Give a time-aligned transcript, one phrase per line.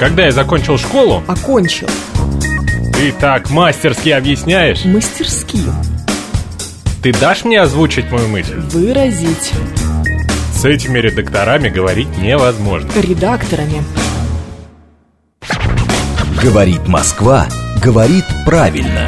[0.00, 1.86] когда я закончил школу, Окончил.
[2.94, 4.86] ты так мастерски объясняешь.
[4.86, 5.58] Мастерски.
[7.02, 8.54] Ты дашь мне озвучить мою мысль?
[8.54, 9.52] Выразить.
[10.54, 12.90] С этими редакторами говорить невозможно.
[12.98, 13.82] Редакторами.
[16.42, 17.46] Говорит Москва,
[17.84, 19.06] говорит правильно.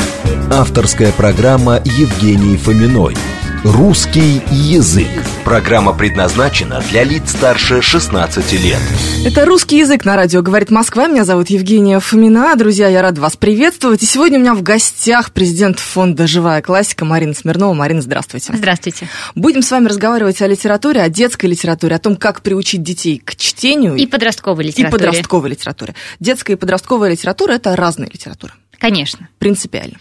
[0.50, 3.16] Авторская программа Евгении Фоминой.
[3.64, 5.06] Русский язык.
[5.44, 8.80] Программа предназначена для лиц старше 16 лет.
[9.24, 11.06] Это русский язык на радио «Говорит Москва».
[11.06, 12.56] Меня зовут Евгения Фомина.
[12.56, 14.02] Друзья, я рада вас приветствовать.
[14.02, 17.72] И сегодня у меня в гостях президент фонда «Живая классика» Марина Смирнова.
[17.72, 18.52] Марина, здравствуйте.
[18.52, 19.06] Здравствуйте.
[19.36, 23.36] Будем с вами разговаривать о литературе, о детской литературе, о том, как приучить детей к
[23.36, 25.06] чтению И подростковой и литературе.
[25.06, 25.94] подростковой литературе.
[26.18, 28.54] Детская и подростковая литература– это разные литературы.
[28.80, 29.28] Конечно.
[29.38, 29.98] Принципиально.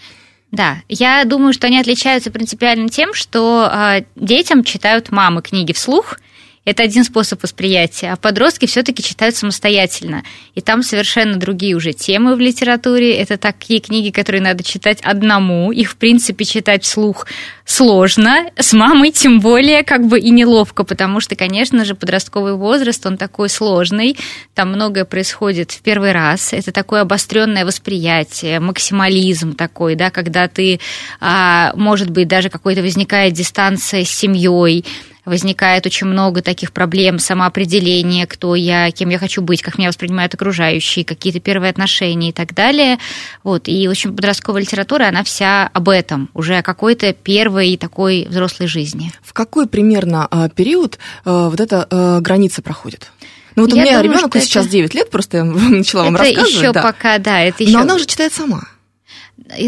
[0.51, 6.19] Да, я думаю, что они отличаются принципиально тем, что э, детям читают мамы книги вслух.
[6.63, 10.23] Это один способ восприятия, а подростки все-таки читают самостоятельно.
[10.53, 13.15] И там совершенно другие уже темы в литературе.
[13.15, 15.71] Это такие книги, которые надо читать одному.
[15.71, 17.25] Их, в принципе, читать вслух
[17.65, 18.45] сложно.
[18.59, 23.17] С мамой тем более как бы и неловко, потому что, конечно же, подростковый возраст, он
[23.17, 24.15] такой сложный.
[24.53, 26.53] Там многое происходит в первый раз.
[26.53, 30.79] Это такое обостренное восприятие, максимализм такой, да, когда ты,
[31.19, 34.85] а, может быть, даже какой-то возникает дистанция с семьей,
[35.31, 40.33] возникает очень много таких проблем самоопределения, кто я, кем я хочу быть, как меня воспринимают
[40.33, 42.99] окружающие, какие-то первые отношения и так далее.
[43.41, 43.69] Вот.
[43.69, 48.67] И, в общем, подростковая литература, она вся об этом, уже о какой-то первой такой взрослой
[48.67, 49.13] жизни.
[49.23, 53.09] В какой примерно а, период а, вот эта а, граница проходит?
[53.55, 56.15] Ну вот у Я меня думаю, ребенок сейчас это- 9 лет, просто я начала вам
[56.15, 56.53] это рассказывать.
[56.53, 56.81] еще да.
[56.81, 57.73] пока, да, это еще...
[57.73, 58.63] Но она уже читает сама.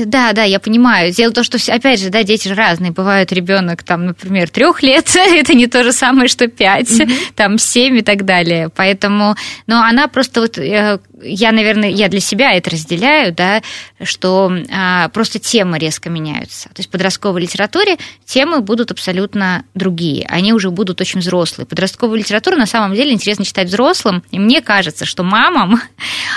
[0.06, 1.12] Да, да, я понимаю.
[1.12, 2.92] Дело в том, что, опять же, да, дети же разные.
[2.92, 6.90] Бывают ребенок, там, например, трех лет, это не то же самое, что пять,
[7.36, 8.70] там, семь и так далее.
[8.76, 9.36] Поэтому,
[9.68, 13.62] но она просто вот, э, я, наверное, я для себя это разделяю, да,
[14.02, 16.70] что а, просто темы резко меняются.
[16.70, 20.26] То есть в подростковой литературе темы будут абсолютно другие.
[20.28, 21.66] Они уже будут очень взрослые.
[21.66, 24.24] Подростковую литературу на самом деле интересно читать взрослым.
[24.32, 25.82] И мне кажется, что мамам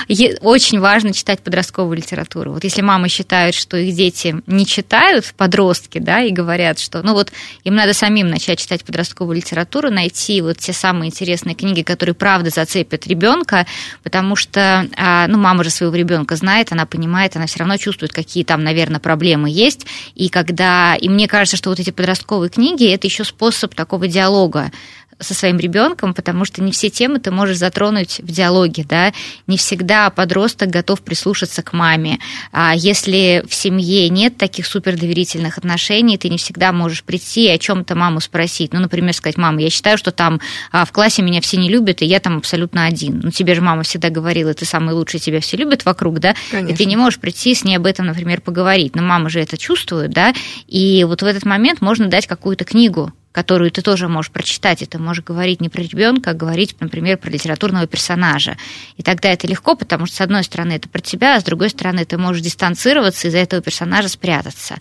[0.41, 2.53] очень важно читать подростковую литературу.
[2.53, 7.15] Вот если мамы считают, что их дети не читают, подростки, да, и говорят, что, ну
[7.15, 7.32] вот,
[7.65, 12.50] им надо самим начать читать подростковую литературу, найти вот те самые интересные книги, которые правда
[12.50, 13.66] зацепят ребенка,
[14.03, 18.12] потому что, а, ну, мама же своего ребенка знает, она понимает, она все равно чувствует,
[18.12, 19.87] какие там, наверное, проблемы есть.
[20.14, 24.70] И когда, и мне кажется, что вот эти подростковые книги это еще способ такого диалога
[25.19, 29.12] со своим ребенком, потому что не все темы ты можешь затронуть в диалоге, да,
[29.47, 32.19] не всегда подросток готов прислушаться к маме.
[32.53, 37.59] А если в семье нет таких супердоверительных отношений, ты не всегда можешь прийти и о
[37.59, 38.72] чем-то маму спросить.
[38.72, 40.41] Ну, например, сказать, мама, я считаю, что там
[40.71, 43.21] а, в классе меня все не любят, и я там абсолютно один.
[43.22, 46.50] Ну, тебе же мама всегда говорила, ты самый лучший, тебя все любят вокруг, да, и
[46.50, 46.76] Конечно.
[46.76, 48.94] ты не можешь прийти с ней об этом, например, поговорить.
[48.94, 50.34] Но мама же это чувствует, да,
[50.66, 54.87] и вот в этот момент можно дать какую-то книгу, которую ты тоже можешь прочитать, и
[54.87, 58.57] ты можешь говорить не про ребенка, а говорить, например, про литературного персонажа.
[58.97, 61.69] И тогда это легко, потому что, с одной стороны, это про тебя, а с другой
[61.69, 64.77] стороны, ты можешь дистанцироваться и за этого персонажа спрятаться.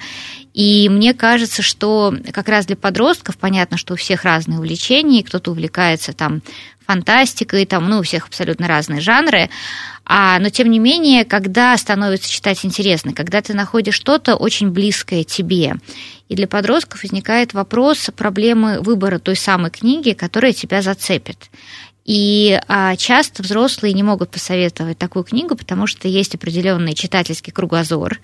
[0.53, 5.51] И мне кажется, что как раз для подростков, понятно, что у всех разные увлечения, кто-то
[5.51, 6.41] увлекается там
[6.87, 9.49] фантастикой, там, ну, у всех абсолютно разные жанры,
[10.05, 15.23] а, но тем не менее, когда становится читать интересно, когда ты находишь что-то очень близкое
[15.23, 15.77] тебе,
[16.29, 21.49] и для подростков возникает вопрос проблемы выбора той самой книги, которая тебя зацепит.
[22.05, 28.19] И а, часто взрослые не могут посоветовать такую книгу, потому что есть определенный читательский кругозор,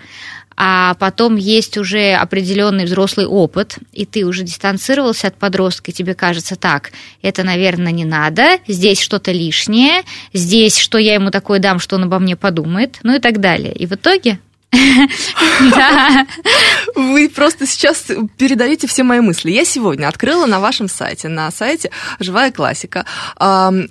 [0.56, 6.14] а потом есть уже определенный взрослый опыт, и ты уже дистанцировался от подростка, и тебе
[6.14, 6.92] кажется так,
[7.24, 12.03] это, наверное, не надо, здесь что-то лишнее, здесь что я ему такое дам, что он
[12.03, 13.74] обо мне подумает, ну и так далее.
[13.74, 14.38] И в итоге
[15.75, 16.25] Да.
[16.95, 18.05] Вы просто сейчас
[18.37, 19.51] передаете все мои мысли.
[19.51, 23.05] Я сегодня открыла на вашем сайте, на сайте «Живая классика»,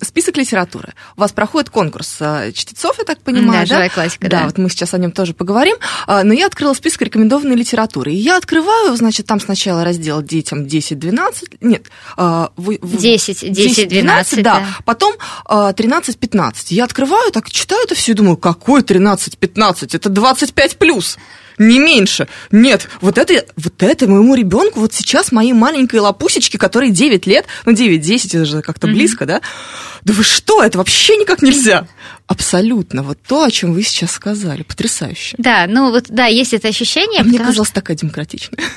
[0.03, 0.95] список литературы.
[1.17, 4.45] У вас проходит конкурс э, чтецов, я так понимаю, Да, «Живая классика», Да, да.
[4.47, 5.77] вот мы сейчас о нем тоже поговорим.
[6.07, 8.13] А, Но я открыла список рекомендованной литературы.
[8.13, 11.87] И я открываю, значит, там сначала раздел детям 10-12, нет,
[12.17, 14.67] а, вы- вы- 10, 10, 12, да.
[14.85, 16.67] Потом а, 13-15.
[16.71, 19.95] Я открываю, так читаю это все и думаю, какой 13-15?
[19.97, 21.19] Это 25 плюс.
[21.59, 22.27] Не меньше.
[22.51, 27.45] Нет, вот это, вот это моему ребенку, вот сейчас моей маленькой лапусечке, которой 9 лет,
[27.67, 29.43] ну 9-10, это же как-то близко, да?
[30.03, 31.87] Да вы что, это вообще никак нельзя.
[32.31, 33.03] Абсолютно.
[33.03, 34.63] Вот то, о чем вы сейчас сказали.
[34.63, 35.35] Потрясающе.
[35.39, 37.23] Да, ну вот, да, есть это ощущение.
[37.23, 37.75] А мне казалось, что...
[37.75, 38.61] такая демократичная.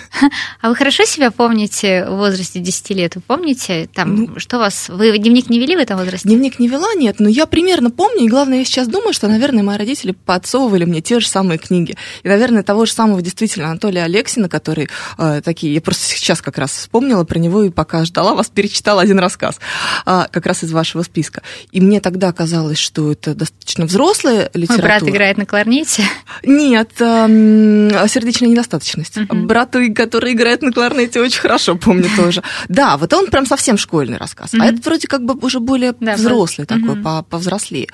[0.62, 3.16] А вы хорошо себя помните в возрасте 10 лет?
[3.16, 4.90] Вы помните, там, ну, что вас...
[4.90, 6.28] Вы дневник не вели в этом возрасте?
[6.28, 9.62] Дневник не вела, нет, но я примерно помню, и главное, я сейчас думаю, что, наверное,
[9.62, 11.96] мои родители подсовывали мне те же самые книги.
[12.24, 15.74] И, наверное, того же самого действительно Анатолия Алексина, который э, такие...
[15.74, 19.60] Я просто сейчас как раз вспомнила про него и пока ждала вас, перечитала один рассказ,
[20.06, 21.44] э, как раз из вашего списка.
[21.72, 24.88] И мне тогда казалось, что это достаточно взрослая литература.
[24.88, 26.04] Мой брат играет на кларнете?
[26.44, 29.18] Нет, э, сердечная недостаточность.
[29.18, 29.46] Uh-huh.
[29.46, 32.42] Брат, который играет на кларнете, очень хорошо помню тоже.
[32.70, 34.54] Да, вот он прям совсем школьный рассказ.
[34.54, 34.62] Uh-huh.
[34.62, 36.80] А это вроде как бы уже более да, взрослый uh-huh.
[36.80, 37.90] такой, по повзрослее.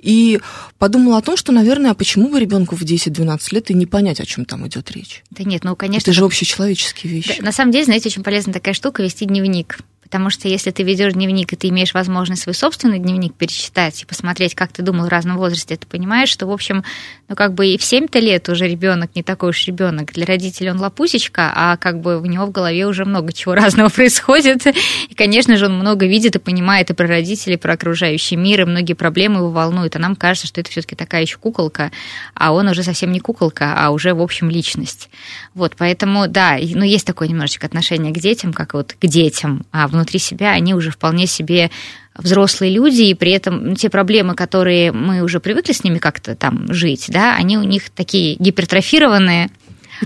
[0.00, 0.40] И
[0.78, 4.20] подумала о том, что, наверное, а почему бы ребенку в 10-12 лет и не понять,
[4.20, 5.22] о чем там идет речь?
[5.30, 6.10] Да нет, ну, конечно.
[6.10, 7.36] Это же общечеловеческие вещи.
[7.38, 9.78] Да, на самом деле, знаете, очень полезна такая штука вести дневник.
[10.14, 14.06] Потому что если ты ведешь дневник, и ты имеешь возможность свой собственный дневник перечитать и
[14.06, 16.84] посмотреть, как ты думал в разном возрасте, ты понимаешь, что, в общем,
[17.28, 20.12] ну, как бы и в 7-то лет уже ребенок не такой уж ребенок.
[20.12, 23.88] Для родителей он лапусечка, а как бы у него в голове уже много чего разного
[23.88, 24.68] происходит.
[24.68, 28.60] И, конечно же, он много видит и понимает и про родителей, и про окружающий мир,
[28.60, 29.96] и многие проблемы его волнуют.
[29.96, 31.90] А нам кажется, что это все-таки такая еще куколка,
[32.34, 35.10] а он уже совсем не куколка, а уже, в общем, личность.
[35.54, 39.88] Вот, поэтому, да, ну, есть такое немножечко отношение к детям, как вот к детям, а
[39.88, 41.70] внутри себя они уже вполне себе
[42.16, 46.72] взрослые люди, и при этом те проблемы, которые мы уже привыкли с ними как-то там
[46.72, 49.50] жить, да, они у них такие гипертрофированные,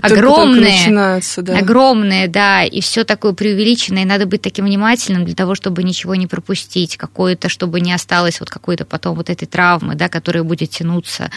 [0.01, 1.57] огромные, да.
[1.57, 6.15] огромные, да, и все такое преувеличенное, и надо быть таким внимательным для того, чтобы ничего
[6.15, 10.71] не пропустить, какое-то, чтобы не осталось вот какой-то потом вот этой травмы, да, которая будет
[10.71, 11.31] тянуться,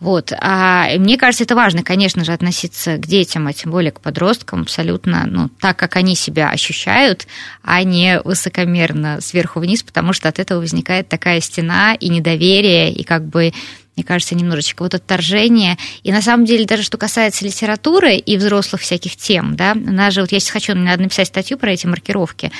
[0.00, 0.32] вот.
[0.40, 4.62] А мне кажется, это важно, конечно же, относиться к детям, а тем более к подросткам
[4.62, 7.26] абсолютно, ну, так, как они себя ощущают,
[7.62, 13.04] а не высокомерно сверху вниз, потому что от этого возникает такая стена и недоверие, и
[13.04, 13.52] как бы
[13.96, 15.76] мне кажется, немножечко вот отторжение.
[16.02, 20.14] И на самом деле, даже что касается литературы и взрослых всяких тем, да, у нас
[20.14, 22.50] же, вот я сейчас хочу, надо написать статью про эти маркировки.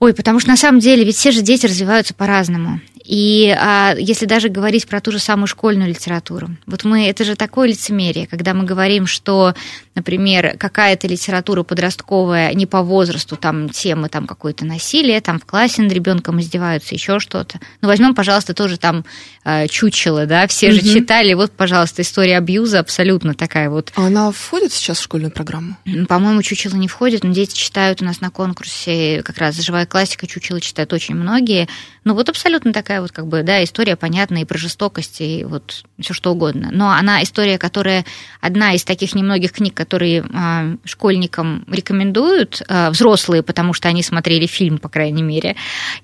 [0.00, 2.80] Ой, потому что на самом деле ведь все же дети развиваются по-разному.
[3.04, 7.36] И а, если даже говорить про ту же самую школьную литературу, вот мы, это же
[7.36, 9.54] такое лицемерие, когда мы говорим, что,
[9.98, 15.82] например, какая-то литература подростковая не по возрасту, там темы там какое-то насилие, там в классе
[15.82, 17.60] над ребенком издеваются, еще что-то.
[17.80, 19.04] Ну, возьмем, пожалуйста, тоже там
[19.44, 20.88] а, чучело, да, все же угу.
[20.88, 23.92] читали, вот, пожалуйста, история абьюза абсолютно такая вот.
[23.94, 25.76] А она входит сейчас в школьную программу?
[26.08, 30.26] По-моему, чучело не входит, но дети читают у нас на конкурсе, как раз живая классика,
[30.26, 31.68] чучело читают очень многие.
[32.04, 35.44] Ну, вот абсолютно такая такая вот как бы, да, история понятная и про жестокость, и
[35.44, 36.70] вот все что угодно.
[36.72, 38.06] Но она история, которая
[38.40, 44.46] одна из таких немногих книг, которые э, школьникам рекомендуют, э, взрослые, потому что они смотрели
[44.46, 45.56] фильм, по крайней мере,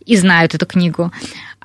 [0.07, 1.13] и знают эту книгу.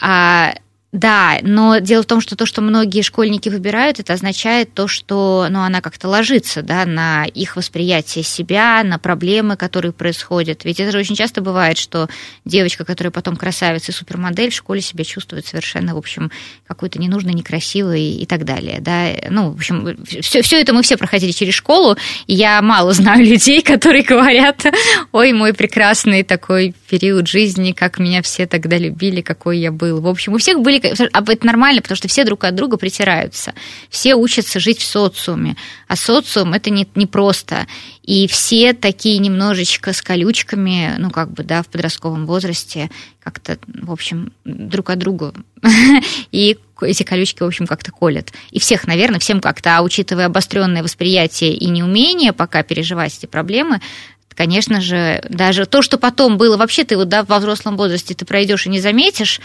[0.01, 0.53] А
[0.91, 5.45] да, но дело в том, что то, что многие школьники выбирают, это означает то, что
[5.47, 10.65] ну, она как-то ложится да, на их восприятие себя, на проблемы, которые происходят.
[10.65, 12.09] Ведь это же очень часто бывает, что
[12.43, 16.31] девочка, которая потом красавица и супермодель, в школе себя чувствует совершенно, в общем,
[16.67, 18.79] какой-то ненужной, некрасивой и так далее.
[18.79, 19.09] Да?
[19.29, 23.23] Ну, в общем, все, все это мы все проходили через школу, и я мало знаю
[23.23, 24.65] людей, которые говорят,
[25.11, 30.01] ой, мой прекрасный такой период жизни, как меня все тогда любили, какой я был.
[30.01, 33.53] В общем, у всех были а это нормально, потому что все друг от друга притираются.
[33.89, 35.55] Все учатся жить в социуме.
[35.87, 37.67] А социум это не, не просто.
[38.03, 42.89] И все такие немножечко с колючками, ну, как бы, да, в подростковом возрасте,
[43.21, 45.33] как-то, в общем, друг от друга.
[46.31, 48.31] И эти колючки, в общем, как-то колят.
[48.51, 53.81] И всех, наверное, всем как-то, а учитывая обостренное восприятие и неумение пока переживать эти проблемы,
[54.39, 58.23] конечно же, даже то, что потом было, вообще ты вот да, во взрослом возрасте ты
[58.23, 59.41] пройдешь и не заметишь,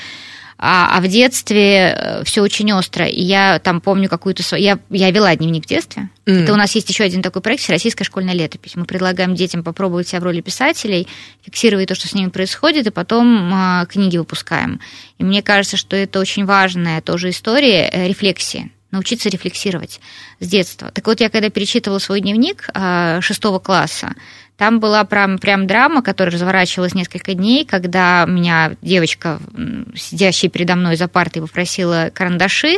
[0.57, 3.07] а, а в детстве э, все очень остро.
[3.07, 4.43] И я там помню какую-то...
[4.57, 6.09] Я, я вела дневник в детстве.
[6.27, 6.45] Mm.
[6.45, 8.77] Это у нас есть еще один такой проект «Российская школьная летопись».
[8.77, 11.09] Мы предлагаем детям попробовать себя в роли писателей,
[11.45, 14.81] фиксировать то, что с ними происходит, и потом э, книги выпускаем.
[15.19, 20.01] И мне кажется, что это очень важная тоже история э, рефлексии научиться рефлексировать
[20.41, 20.91] с детства.
[20.93, 24.15] Так вот, я когда перечитывала свой дневник э, шестого класса,
[24.57, 29.41] там была прям, прям драма, которая разворачивалась несколько дней, когда меня девочка,
[29.97, 32.77] сидящая передо мной за партой, попросила карандаши,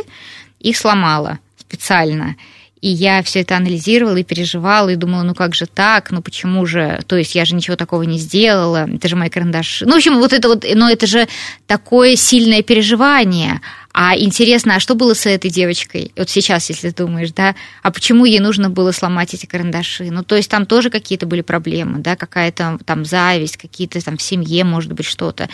[0.59, 2.35] их сломала специально.
[2.81, 6.65] И я все это анализировала и переживала, и думала, ну как же так, ну почему
[6.65, 9.85] же, то есть я же ничего такого не сделала, это же мои карандаши.
[9.85, 11.27] Ну, в общем, вот это вот, но это же
[11.65, 13.61] такое сильное переживание.
[13.99, 16.11] А интересно, а что было с этой девочкой?
[16.15, 20.11] Вот сейчас, если думаешь, да, а почему ей нужно было сломать эти карандаши?
[20.11, 24.21] Ну, то есть там тоже какие-то были проблемы, да, какая-то там зависть, какие-то там в
[24.21, 25.49] семье, может быть, что-то.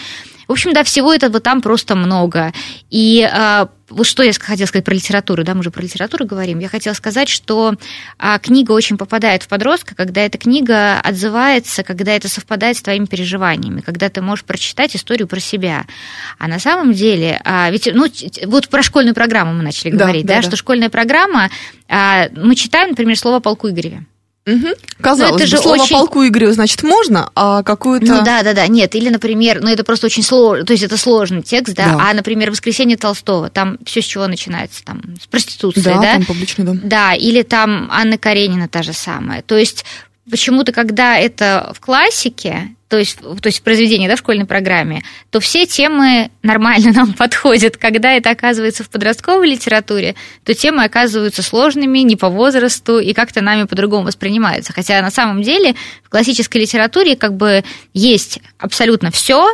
[0.49, 2.51] В общем, да, всего этого там просто много.
[2.89, 6.59] И а, вот что я хотела сказать про литературу, да, мы же про литературу говорим.
[6.59, 7.75] Я хотела сказать, что
[8.17, 13.05] а, книга очень попадает в подростка, когда эта книга отзывается, когда это совпадает с твоими
[13.05, 15.85] переживаниями, когда ты можешь прочитать историю про себя.
[16.39, 18.07] А на самом деле, а, ведь, ну,
[18.45, 20.47] вот про школьную программу мы начали Да, говорить, да, да, да.
[20.47, 21.49] что школьная программа,
[21.87, 24.05] а, мы читаем, например, слово о полку Игореве.
[24.45, 24.73] Мгм.
[24.99, 28.05] Казалось это бы, же слово очень- полку Игорю, значит, можно, а какую-то...
[28.05, 30.97] Ну да, да, да, нет, или, например, ну это просто очень сложно, то есть это
[30.97, 32.09] сложный текст, да, Да.
[32.09, 36.25] а, например, «Воскресенье Толстого», там все с чего начинается, там, с проституции, Да, да, там
[36.25, 36.79] публичный дом.
[36.83, 39.41] Да, или там Анна Каренина та же самая.
[39.43, 39.85] То есть
[40.29, 45.01] почему-то, когда это в классике, то есть, то есть в произведении, да, в школьной программе,
[45.31, 47.75] то все темы нормально нам подходят.
[47.75, 50.13] Когда это оказывается в подростковой литературе,
[50.45, 54.73] то темы оказываются сложными, не по возрасту и как-то нами по-другому воспринимаются.
[54.73, 55.73] Хотя на самом деле
[56.03, 57.63] в классической литературе как бы
[57.95, 59.47] есть абсолютно все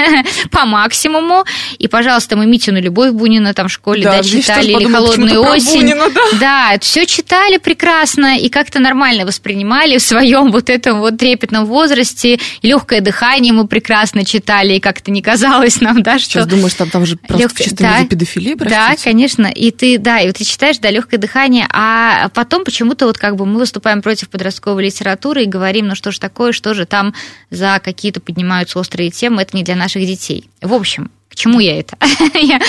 [0.50, 1.44] по максимуму.
[1.78, 5.82] И, пожалуйста, мы Митину «Любовь Бунина» там в школе Да, да, читали, или «Холодную осень».
[5.82, 6.22] Бунина, да.
[6.40, 12.40] Да, все читали прекрасно и как-то нормально воспринимали в своем вот этом вот трепетном возрасте.
[12.80, 16.30] Легкое дыхание мы прекрасно читали, и как-то не казалось нам, да, что...
[16.30, 17.96] Сейчас думаешь, там, там же просто в Лёгкое- чистом да.
[17.98, 19.46] виде педофилия, Да, конечно.
[19.46, 23.36] И ты, да, и вот ты читаешь, да, легкое дыхание, а потом почему-то вот как
[23.36, 27.14] бы мы выступаем против подростковой литературы и говорим, ну что же такое, что же там
[27.50, 30.48] за какие-то поднимаются острые темы, это не для наших детей.
[30.62, 31.96] В общем, к чему я это?
[32.34, 32.60] Я-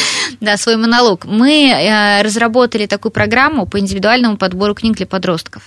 [0.42, 1.24] да, свой монолог.
[1.26, 5.64] Мы э, разработали такую программу по индивидуальному подбору книг для подростков.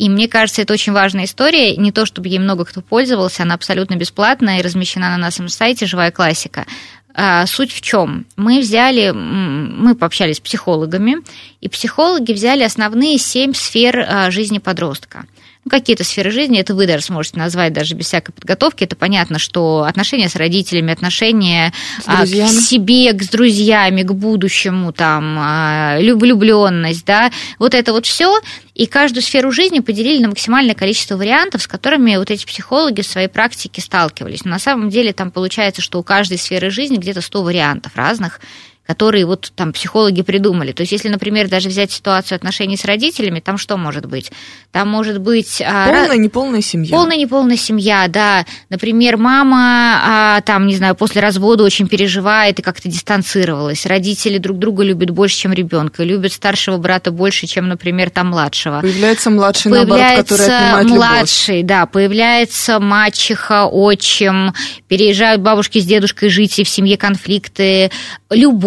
[0.00, 1.76] И мне кажется, это очень важная история.
[1.76, 5.84] Не то, чтобы ей много кто пользовался, она абсолютно бесплатная и размещена на нашем сайте
[5.84, 6.64] «Живая классика».
[7.12, 8.24] А, Суть в чем?
[8.36, 11.16] Мы взяли, мы пообщались с психологами,
[11.60, 15.26] и психологи взяли основные семь сфер а, жизни подростка.
[15.64, 18.84] Ну, какие-то сферы жизни, это вы даже сможете назвать даже без всякой подготовки.
[18.84, 21.74] Это понятно, что отношения с родителями, отношения
[22.06, 27.92] а, к себе, к с друзьями, к будущему, там, а, люб- влюбленность, да, вот это
[27.92, 28.40] вот все.
[28.74, 33.06] И каждую сферу жизни поделили на максимальное количество вариантов, с которыми вот эти психологи в
[33.06, 34.46] своей практике сталкивались.
[34.46, 38.40] Но на самом деле там получается, что у каждой сферы жизни где-то 100 вариантов разных,
[38.86, 40.72] которые вот там психологи придумали.
[40.72, 44.32] То есть, если, например, даже взять ситуацию отношений с родителями, там что может быть?
[44.72, 45.62] Там может быть...
[45.64, 46.90] а, Полная, неполная семья.
[46.96, 48.44] Полная неполная семья, да.
[48.68, 53.86] Например, мама, а, там, не знаю, после развода очень переживает и как-то дистанцировалась.
[53.86, 58.80] Родители друг друга любят больше, чем ребенка, любят старшего брата больше, чем, например, там младшего.
[58.80, 60.98] Появляется младший, наоборот, который Появляется отнимает любовь.
[60.98, 64.52] младший, да, появляется мачеха, отчим,
[64.88, 67.90] переезжают бабушки с дедушкой жить, и в семье конфликты,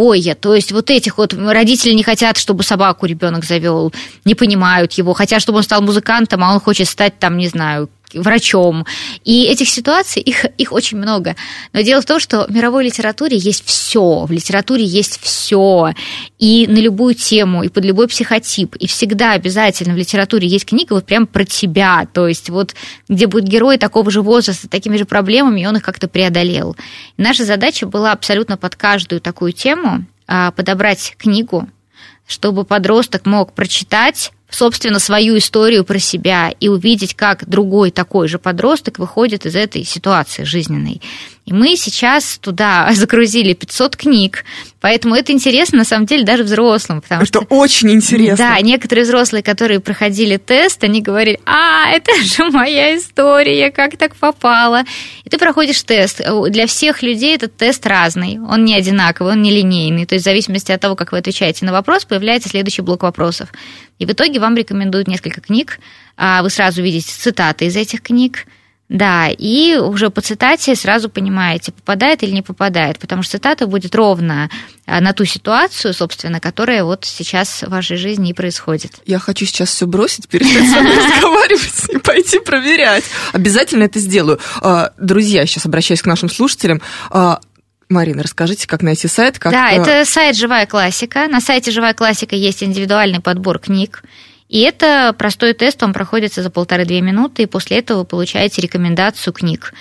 [0.03, 0.36] любое.
[0.36, 3.93] То есть вот этих вот родители не хотят, чтобы собаку ребенок завел,
[4.25, 7.89] не понимают его, хотят, чтобы он стал музыкантом, а он хочет стать там, не знаю,
[8.13, 8.86] врачом.
[9.24, 11.36] И этих ситуаций, их, их очень много.
[11.74, 14.25] Но дело в том, что в мировой литературе есть все.
[14.25, 15.93] В литературе есть все.
[16.39, 18.75] И на любую тему, и под любой психотип.
[18.75, 22.08] И всегда обязательно в литературе есть книга вот прям про тебя.
[22.13, 22.75] То есть вот
[23.10, 26.75] где будет герой такого же возраста, такими же проблемами, и он их как-то преодолел.
[27.17, 31.67] И наша задача была абсолютно под каждую такую тему а, подобрать книгу,
[32.27, 38.39] чтобы подросток мог прочитать собственно, свою историю про себя и увидеть, как другой такой же
[38.39, 41.01] подросток выходит из этой ситуации жизненной.
[41.45, 44.45] И мы сейчас туда загрузили 500 книг,
[44.79, 47.01] поэтому это интересно, на самом деле, даже взрослым.
[47.01, 48.38] Потому Это что, очень интересно.
[48.38, 54.15] Да, некоторые взрослые, которые проходили тест, они говорили, а, это же моя история, как так
[54.15, 54.83] попало.
[55.25, 56.21] И ты проходишь тест.
[56.50, 60.05] Для всех людей этот тест разный, он не одинаковый, он не линейный.
[60.05, 63.50] То есть в зависимости от того, как вы отвечаете на вопрос, появляется следующий блок вопросов.
[64.00, 65.79] И в итоге вам рекомендуют несколько книг,
[66.17, 68.45] а вы сразу видите цитаты из этих книг,
[68.93, 73.95] да, и уже по цитате сразу понимаете, попадает или не попадает, потому что цитата будет
[73.95, 74.51] ровно
[74.85, 78.91] а, на ту ситуацию, собственно, которая вот сейчас в вашей жизни и происходит.
[79.07, 83.03] Я хочу сейчас все бросить, перестать с вами разговаривать и пойти проверять.
[83.31, 84.39] Обязательно это сделаю.
[84.62, 86.79] А, Друзья, сейчас обращаюсь к нашим слушателям.
[87.09, 87.39] А,
[87.89, 89.39] Марина, расскажите, как найти сайт?
[89.39, 91.27] Как, да, э, это сайт «Живая классика».
[91.27, 94.03] На сайте «Живая классика» есть индивидуальный подбор книг.
[94.53, 99.33] И это простой тест, он проходится за полторы-две минуты, и после этого вы получаете рекомендацию
[99.33, 99.74] книг.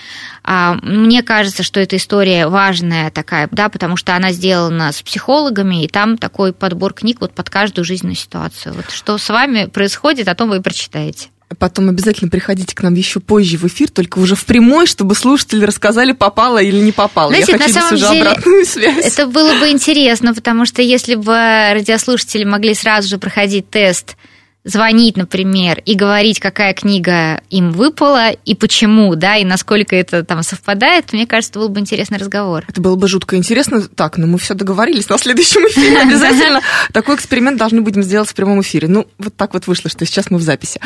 [0.43, 5.85] А, Мне кажется, что эта история важная такая, да, потому что она сделана с психологами,
[5.85, 8.73] и там такой подбор книг вот под каждую жизненную ситуацию.
[8.73, 11.29] Вот что с вами происходит, о том вы и прочитаете.
[11.59, 15.67] Потом обязательно приходите к нам еще позже в эфир, только уже в прямой, чтобы слушатели
[15.67, 17.29] рассказали, попало или не попало.
[17.29, 19.05] Знаете, Я на хочу здесь самом уже деле обратную связь.
[19.05, 24.17] Это было бы интересно, потому что если бы радиослушатели могли сразу же проходить тест
[24.65, 30.43] звонить, например, и говорить, какая книга им выпала и почему, да, и насколько это там
[30.43, 32.65] совпадает, мне кажется, был бы интересный разговор.
[32.69, 33.83] Это было бы жутко интересно.
[33.83, 36.61] Так, ну мы все договорились на следующем эфире обязательно.
[36.93, 38.89] Такой эксперимент должны будем сделать в прямом эфире.
[38.89, 40.81] Ну, вот так вот вышло, что сейчас мы в записи.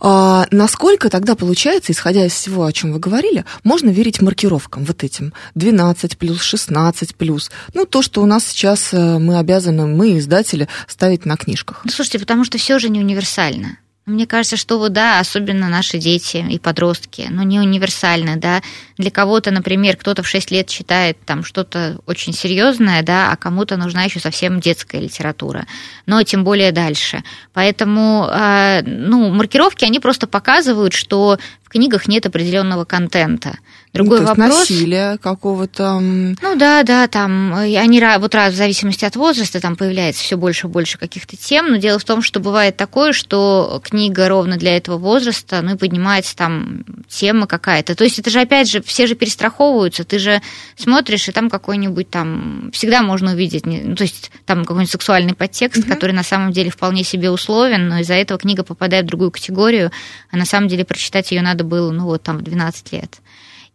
[0.00, 5.04] А, насколько тогда получается, исходя из всего, о чем вы говорили, можно верить маркировкам вот
[5.04, 10.18] этим 12 плюс, 16 плюс, ну то, что у нас сейчас э, мы обязаны, мы
[10.18, 11.80] издатели, ставить на книжках.
[11.84, 13.78] Ну, слушайте, потому что все же не универсально.
[14.08, 18.62] Мне кажется, что вот да, особенно наши дети и подростки, но не универсально, да.
[18.96, 23.76] Для кого-то, например, кто-то в 6 лет читает там что-то очень серьезное, да, а кому-то
[23.76, 25.66] нужна еще совсем детская литература,
[26.06, 27.22] но тем более дальше.
[27.52, 33.58] Поэтому, э, ну, маркировки, они просто показывают, что в книгах нет определенного контента.
[33.92, 34.58] Другой ну, то вопрос.
[34.60, 35.98] насилие какого-то.
[35.98, 40.66] Ну да, да, там они вот раз в зависимости от возраста там появляется все больше
[40.66, 44.76] и больше каких-то тем, но дело в том, что бывает такое, что книга ровно для
[44.76, 47.94] этого возраста, ну и поднимается там тема какая-то.
[47.94, 50.42] То есть это же опять же все же перестраховываются, ты же
[50.76, 55.84] смотришь и там какой-нибудь там всегда можно увидеть, ну, то есть там какой-нибудь сексуальный подтекст,
[55.84, 55.88] угу.
[55.88, 59.90] который на самом деле вполне себе условен, но из-за этого книга попадает в другую категорию,
[60.30, 63.20] а на самом деле прочитать ее надо было, ну вот там в 12 лет.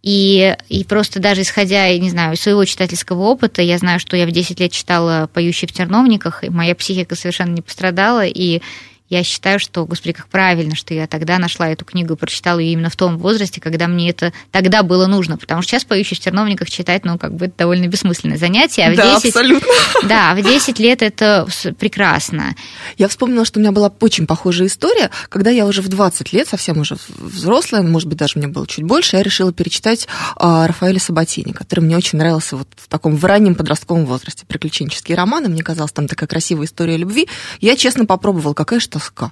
[0.02, 4.28] И, и просто даже исходя, не знаю, из своего читательского опыта, я знаю, что я
[4.28, 8.62] в 10 лет читала «Поющий в терновниках», и моя психика совершенно не пострадала, и
[9.10, 12.74] я считаю, что, господи, как правильно, что я тогда нашла эту книгу и прочитала ее
[12.74, 16.20] именно в том возрасте, когда мне это тогда было нужно, потому что сейчас «Поющий в
[16.20, 18.88] терновниках» читать, ну, как бы это довольно бессмысленное занятие.
[18.88, 19.68] А в да, 10, абсолютно.
[20.04, 22.56] Да, в 10 лет это прекрасно.
[22.98, 26.48] Я вспомнила, что у меня была очень похожая история, когда я уже в 20 лет,
[26.48, 31.00] совсем уже взрослая, может быть, даже мне было чуть больше, я решила перечитать а, Рафаэля
[31.00, 34.46] Сабатини, который мне очень нравился вот в таком в раннем подростковом возрасте.
[34.48, 37.28] Приключенческие романы, мне казалось, там такая красивая история любви.
[37.62, 39.32] Я, честно, попробовала, какая же тоска.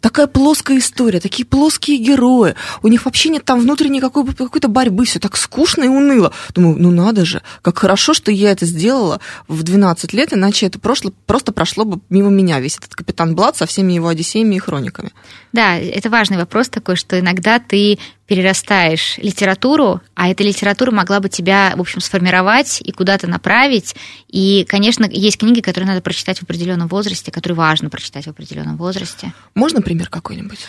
[0.00, 2.54] Такая плоская история, такие плоские герои.
[2.82, 6.32] У них вообще нет там внутренней какой- какой-то борьбы, все так скучно и уныло.
[6.54, 10.78] Думаю, ну надо же, как хорошо, что я это сделала в 12 лет, иначе это
[10.78, 14.60] прошло, просто прошло бы мимо меня, весь этот капитан Блад со всеми его одиссеями и
[14.60, 15.10] хрониками.
[15.52, 21.30] Да, это важный вопрос такой, что иногда ты перерастаешь литературу, а эта литература могла бы
[21.30, 23.96] тебя, в общем, сформировать и куда-то направить.
[24.28, 28.76] И, конечно, есть книги, которые надо прочитать в определенном возрасте, которые важно прочитать в определенном
[28.76, 29.32] возрасте.
[29.54, 30.60] Можно пример какой-нибудь?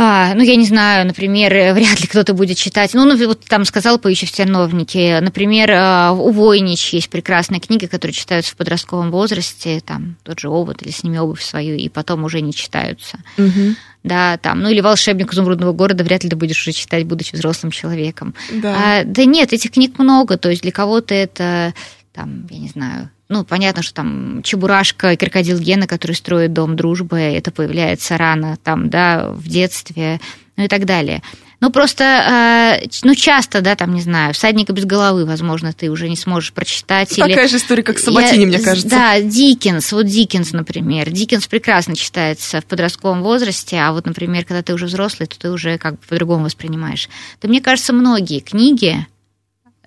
[0.00, 2.94] А, ну, я не знаю, например, вряд ли кто-то будет читать.
[2.94, 5.18] Ну, ну вот там сказал «Поищи в терновнике».
[5.20, 10.46] Например, а, у Войнич есть прекрасные книги, которые читаются в подростковом возрасте, там тот же
[10.50, 13.18] «Овод» или «Сними обувь свою», и потом уже не читаются.
[13.38, 13.74] Угу.
[14.04, 17.72] Да, там, ну или «Волшебник изумрудного города» вряд ли ты будешь уже читать, будучи взрослым
[17.72, 18.36] человеком.
[18.52, 19.00] Да.
[19.00, 21.74] А, да нет, этих книг много, то есть для кого-то это,
[22.12, 27.18] там, я не знаю, ну, понятно, что там Чебурашка, крокодил Гена, который строит дом дружбы,
[27.18, 30.20] это появляется рано, там, да, в детстве,
[30.56, 31.22] ну и так далее.
[31.60, 36.08] Ну, просто, э, ну, часто, да, там, не знаю, «Всадника без головы», возможно, ты уже
[36.08, 37.10] не сможешь прочитать.
[37.10, 37.46] Такая или...
[37.48, 38.88] же история, как Сабатини, мне кажется.
[38.88, 41.10] Да, Диккенс, вот Диккенс, например.
[41.10, 45.50] Диккенс прекрасно читается в подростковом возрасте, а вот, например, когда ты уже взрослый, то ты
[45.50, 47.08] уже как бы по-другому воспринимаешь.
[47.42, 49.04] Да мне кажется, многие книги,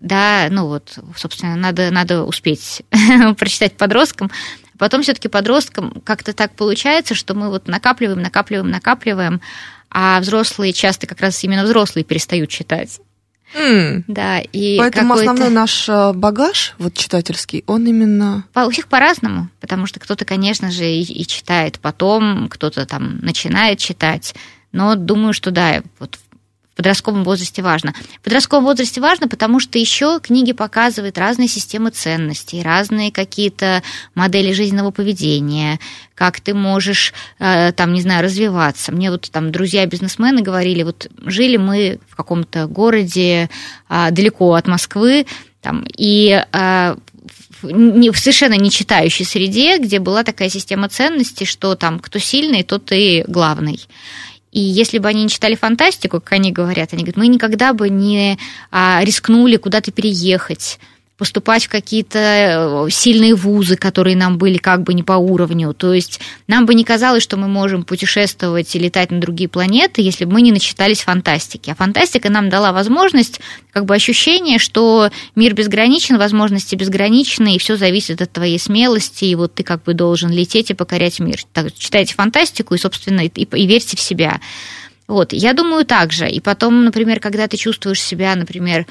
[0.02, 2.82] да, ну вот, собственно, надо, надо успеть
[3.38, 4.32] прочитать подросткам.
[4.78, 9.42] Потом все-таки подросткам как-то так получается, что мы вот накапливаем, накапливаем, накапливаем,
[9.92, 13.00] а взрослые часто как раз именно взрослые перестают читать.
[13.54, 14.06] Mm.
[14.08, 18.46] Да, и Поэтому основной наш э, багаж, вот читательский, он именно...
[18.56, 23.78] У всех по-разному, потому что кто-то, конечно же, и, и читает потом, кто-то там начинает
[23.78, 24.34] читать,
[24.72, 26.31] но думаю, что да, вот в
[26.82, 27.94] подростковом возрасте важно.
[27.94, 33.84] В подростковом возрасте важно, потому что еще книги показывают разные системы ценностей, разные какие-то
[34.16, 35.80] модели жизненного поведения,
[36.16, 38.92] как ты можешь, э, там, не знаю, развиваться.
[38.92, 43.52] Мне вот там друзья-бизнесмены говорили, вот жили мы в каком-то городе
[43.88, 45.28] а, далеко от Москвы,
[45.62, 46.98] там, и а,
[47.62, 52.92] в совершенно не читающей среде, где была такая система ценностей, что там кто сильный, тот
[52.92, 53.80] и главный.
[54.52, 57.90] И если бы они не читали фантастику, как они говорят, они говорят, мы никогда бы
[57.90, 58.38] не
[58.70, 60.80] а, рискнули куда-то переехать,
[61.22, 62.18] поступать в какие-то
[62.88, 65.72] э, сильные вузы, которые нам были как бы не по уровню.
[65.76, 70.02] То есть нам бы не казалось, что мы можем путешествовать и летать на другие планеты,
[70.02, 71.70] если бы мы не начитались фантастики.
[71.70, 73.40] А фантастика нам дала возможность,
[73.72, 79.36] как бы ощущение, что мир безграничен, возможности безграничны, и все зависит от твоей смелости, и
[79.36, 81.44] вот ты как бы должен лететь и покорять мир.
[81.54, 84.42] Так, читайте фантастику и, собственно, и, и верьте в себя.
[85.08, 86.28] Вот, я думаю так же.
[86.28, 88.88] И потом, например, когда ты чувствуешь себя, например,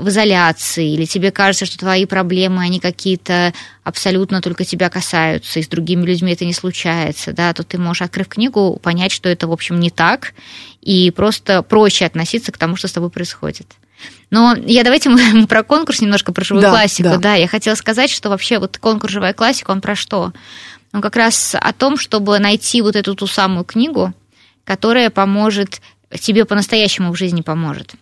[0.00, 3.52] в изоляции, или тебе кажется, что твои проблемы, они какие-то
[3.84, 8.02] абсолютно только тебя касаются, и с другими людьми это не случается, да, то ты можешь,
[8.02, 10.34] открыв книгу, понять, что это, в общем, не так,
[10.82, 13.66] и просто проще относиться к тому, что с тобой происходит.
[14.30, 17.10] Но я давайте мы про конкурс немножко, про живую да, классику.
[17.10, 17.18] Да.
[17.18, 20.32] да, я хотела сказать, что вообще вот конкурс «Живая классика», он про что?
[20.92, 24.14] Он как раз о том, чтобы найти вот эту ту самую книгу,
[24.64, 25.80] которая поможет
[26.20, 27.94] тебе по-настоящему в жизни поможет.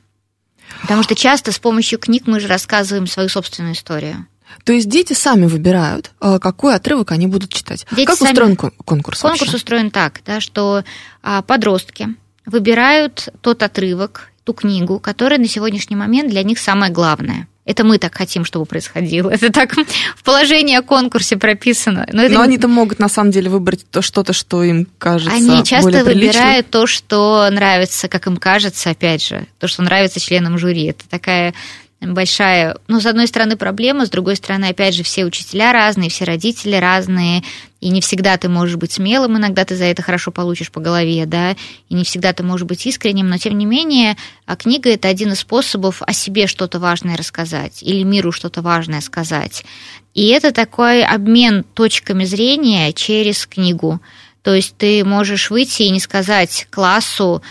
[0.84, 4.26] Потому что часто с помощью книг мы же рассказываем свою собственную историю.
[4.64, 7.86] То есть дети сами выбирают, а, какой отрывок они будут читать.
[7.90, 8.32] Дети как сами...
[8.32, 9.20] устроен конкурс?
[9.20, 9.56] Конкурс вообще?
[9.56, 10.84] устроен так, да, что
[11.22, 12.08] а, подростки
[12.44, 17.48] выбирают тот отрывок, ту книгу, которая на сегодняшний момент для них самое главное.
[17.64, 19.30] Это мы так хотим, чтобы происходило.
[19.30, 19.74] Это так
[20.16, 22.06] в положении о конкурсе прописано.
[22.12, 22.34] Но, это...
[22.34, 26.04] Но они-то могут на самом деле выбрать то что-то, что им кажется Они часто более
[26.04, 30.86] выбирают то, что нравится, как им кажется, опять же, то, что нравится членам жюри.
[30.86, 31.54] Это такая
[32.00, 36.24] большая, ну, с одной стороны, проблема, с другой стороны, опять же, все учителя разные, все
[36.24, 37.42] родители разные,
[37.84, 41.26] и не всегда ты можешь быть смелым, иногда ты за это хорошо получишь по голове,
[41.26, 41.54] да,
[41.90, 44.16] и не всегда ты можешь быть искренним, но тем не менее,
[44.46, 49.02] а книга это один из способов о себе что-то важное рассказать или миру что-то важное
[49.02, 49.66] сказать.
[50.14, 54.00] И это такой обмен точками зрения через книгу.
[54.40, 57.42] То есть ты можешь выйти и не сказать классу,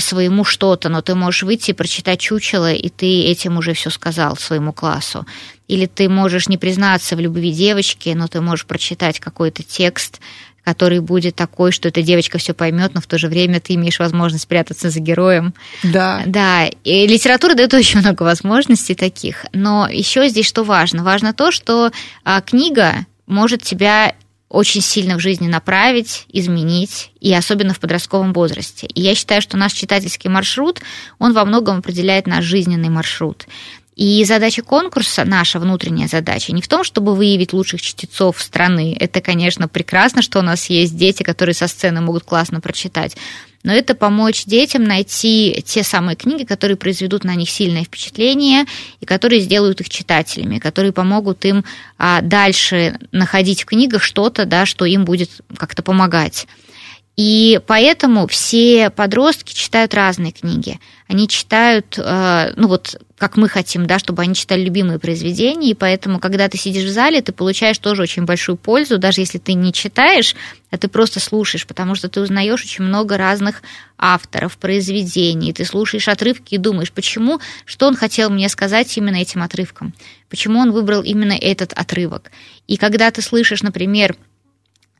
[0.00, 4.36] своему что-то, но ты можешь выйти и прочитать чучело, и ты этим уже все сказал
[4.36, 5.26] своему классу.
[5.68, 10.20] Или ты можешь не признаться в любви девочки, но ты можешь прочитать какой-то текст,
[10.64, 13.98] который будет такой, что эта девочка все поймет, но в то же время ты имеешь
[13.98, 15.54] возможность спрятаться за героем.
[15.82, 16.22] Да.
[16.26, 16.66] Да.
[16.84, 19.44] И литература дает очень много возможностей таких.
[19.52, 21.04] Но еще здесь что важно?
[21.04, 21.92] Важно то, что
[22.24, 24.14] а, книга может тебя
[24.54, 28.86] очень сильно в жизни направить, изменить, и особенно в подростковом возрасте.
[28.86, 30.80] И я считаю, что наш читательский маршрут,
[31.18, 33.46] он во многом определяет наш жизненный маршрут.
[33.96, 38.96] И задача конкурса, наша внутренняя задача, не в том, чтобы выявить лучших чтецов страны.
[38.98, 43.16] Это, конечно, прекрасно, что у нас есть дети, которые со сцены могут классно прочитать.
[43.64, 48.66] Но это помочь детям найти те самые книги, которые произведут на них сильное впечатление
[49.00, 51.64] и которые сделают их читателями, которые помогут им
[51.98, 56.46] а, дальше находить в книгах что-то, да, что им будет как-то помогать.
[57.16, 60.80] И поэтому все подростки читают разные книги.
[61.06, 65.74] Они читают, э, ну вот как мы хотим, да, чтобы они читали любимые произведения, и
[65.74, 69.54] поэтому, когда ты сидишь в зале, ты получаешь тоже очень большую пользу, даже если ты
[69.54, 70.34] не читаешь,
[70.70, 73.62] а ты просто слушаешь, потому что ты узнаешь очень много разных
[73.96, 79.44] авторов, произведений, ты слушаешь отрывки и думаешь, почему, что он хотел мне сказать именно этим
[79.44, 79.94] отрывком,
[80.28, 82.32] почему он выбрал именно этот отрывок.
[82.66, 84.16] И когда ты слышишь, например,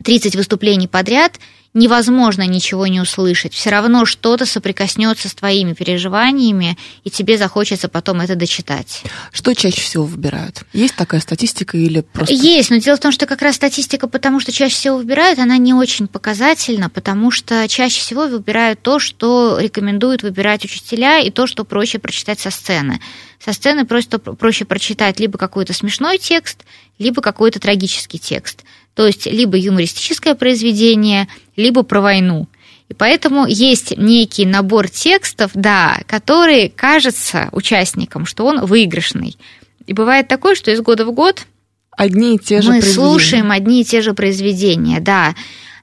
[0.05, 1.41] 30 выступлений подряд,
[1.75, 3.53] невозможно ничего не услышать.
[3.53, 9.03] Все равно что-то соприкоснется с твоими переживаниями, и тебе захочется потом это дочитать.
[9.33, 10.63] Что чаще всего выбирают?
[10.73, 12.33] Есть такая статистика или просто...
[12.33, 15.57] Есть, но дело в том, что как раз статистика, потому что чаще всего выбирают, она
[15.59, 21.49] не очень показательна, потому что чаще всего выбирают то, что рекомендуют выбирать учителя, и то,
[21.49, 23.01] что проще прочитать со сцены.
[23.45, 26.65] Со сцены просто проще прочитать либо какой-то смешной текст,
[26.99, 28.63] либо какой-то трагический текст.
[28.95, 32.49] То есть либо юмористическое произведение, либо про войну.
[32.89, 39.37] И поэтому есть некий набор текстов, да, который кажется участникам, что он выигрышный.
[39.87, 41.47] И бывает такое, что из года в год
[41.91, 45.35] одни и те же мы слушаем одни и те же произведения, да.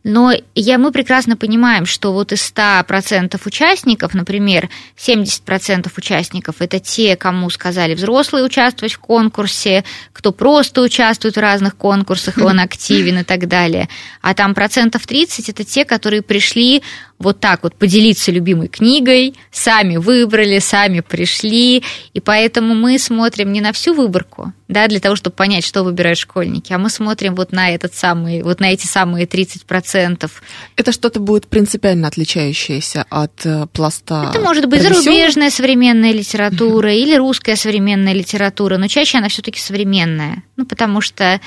[0.03, 7.15] Но я, мы прекрасно понимаем, что вот из 100% участников, например, 70% участников– это те,
[7.15, 13.23] кому сказали взрослые участвовать в конкурсе, кто просто участвует в разных конкурсах, он активен и
[13.23, 13.89] так далее.
[14.21, 16.81] А там процентов 30– это те, которые пришли
[17.21, 23.62] вот так вот поделиться любимой книгой, сами выбрали, сами пришли, и поэтому мы смотрим не
[23.62, 27.51] на всю выборку, да, для того, чтобы понять, что выбирают школьники, а мы смотрим вот
[27.51, 30.29] на этот самый, вот на эти самые 30%.
[30.75, 37.15] Это что-то будет принципиально отличающееся от э, пласта Это может быть зарубежная современная литература или
[37.15, 41.39] русская современная литература, но чаще она все таки современная, ну, потому что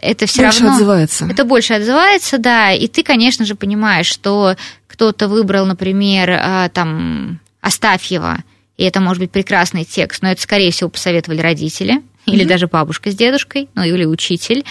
[0.00, 0.74] это все больше равно...
[0.74, 1.26] отзывается.
[1.26, 4.56] Это больше отзывается, да, и ты, конечно же, понимаешь, что
[4.96, 8.38] кто-то выбрал, например, а, там, Астафьева,
[8.78, 12.48] и это может быть прекрасный текст, но это, скорее всего, посоветовали родители, или mm-hmm.
[12.48, 14.64] даже бабушка с дедушкой, ну или учитель.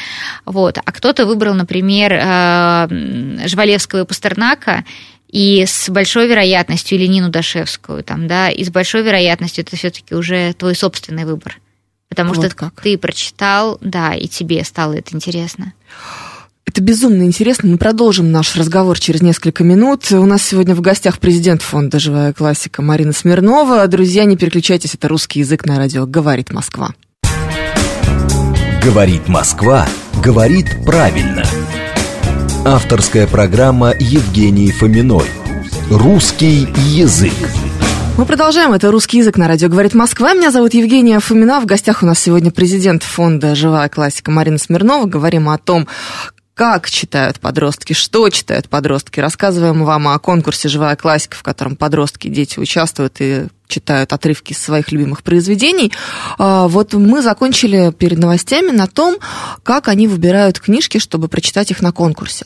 [0.45, 0.79] Вот.
[0.83, 4.83] А кто-то выбрал, например, а, Жвалевского и Пастернака,
[5.29, 10.15] и с большой вероятностью, или Нину Дашевскую, там, да, и с большой вероятностью это все-таки
[10.15, 11.59] уже твой собственный выбор.
[12.09, 12.81] Потому вот что как.
[12.81, 15.73] ты прочитал, да, и тебе стало это интересно.
[16.65, 17.69] Это безумно интересно.
[17.69, 20.12] Мы продолжим наш разговор через несколько минут.
[20.12, 23.88] У нас сегодня в гостях президент фонда «Живая классика» Марина Смирнова.
[23.88, 26.93] Друзья, не переключайтесь, это русский язык на радио «Говорит Москва».
[28.84, 29.88] «Говорит Москва»
[30.25, 31.43] говорит правильно.
[32.65, 35.25] Авторская программа Евгении Фоминой.
[35.91, 37.34] «Русский язык».
[38.17, 38.73] Мы продолжаем.
[38.73, 40.34] Это «Русский язык» на радио «Говорит Москва».
[40.34, 41.60] Меня зовут Евгения Фомина.
[41.60, 45.06] В гостях у нас сегодня президент фонда «Живая классика» Марина Смирнова.
[45.06, 45.88] Говорим о том,
[46.55, 49.19] как читают подростки, что читают подростки.
[49.19, 54.59] Рассказываем вам о конкурсе «Живая классика», в котором подростки, дети участвуют и читают отрывки из
[54.59, 55.91] своих любимых произведений.
[56.37, 59.17] А, вот мы закончили перед новостями на том,
[59.63, 62.45] как они выбирают книжки, чтобы прочитать их на конкурсе.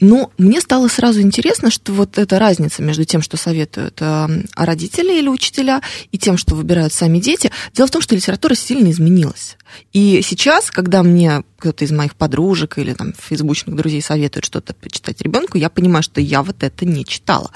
[0.00, 5.18] Но мне стало сразу интересно, что вот эта разница между тем, что советуют э, родители
[5.18, 7.50] или учителя, и тем, что выбирают сами дети.
[7.74, 9.56] Дело в том, что литература сильно изменилась.
[9.92, 15.20] И сейчас, когда мне кто-то из моих подружек или там фейсбучных друзей советует что-то почитать
[15.20, 17.50] ребенку, я понимаю, что я вот это не читала.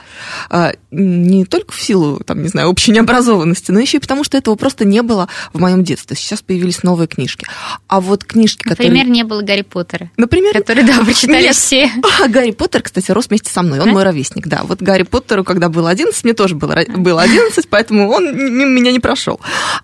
[0.50, 4.36] А, не только в силу, там, не знаю, общей необразованности, но еще и потому, что
[4.36, 6.16] этого просто не было в моем детстве.
[6.16, 7.46] Сейчас появились новые книжки.
[7.88, 8.90] А вот книжки, Например, которые...
[8.90, 10.10] Например, не было Гарри Поттера.
[10.16, 10.52] Например?
[10.52, 11.56] Который, да, прочитали Нет.
[11.56, 11.90] все.
[12.22, 13.80] А, Гарри Поттер, кстати, рос вместе со мной.
[13.80, 13.92] Он а?
[13.92, 14.62] мой ровесник, да.
[14.62, 19.00] Вот Гарри Поттеру, когда было 11, мне тоже было, было 11, поэтому он меня не
[19.00, 19.40] прошел.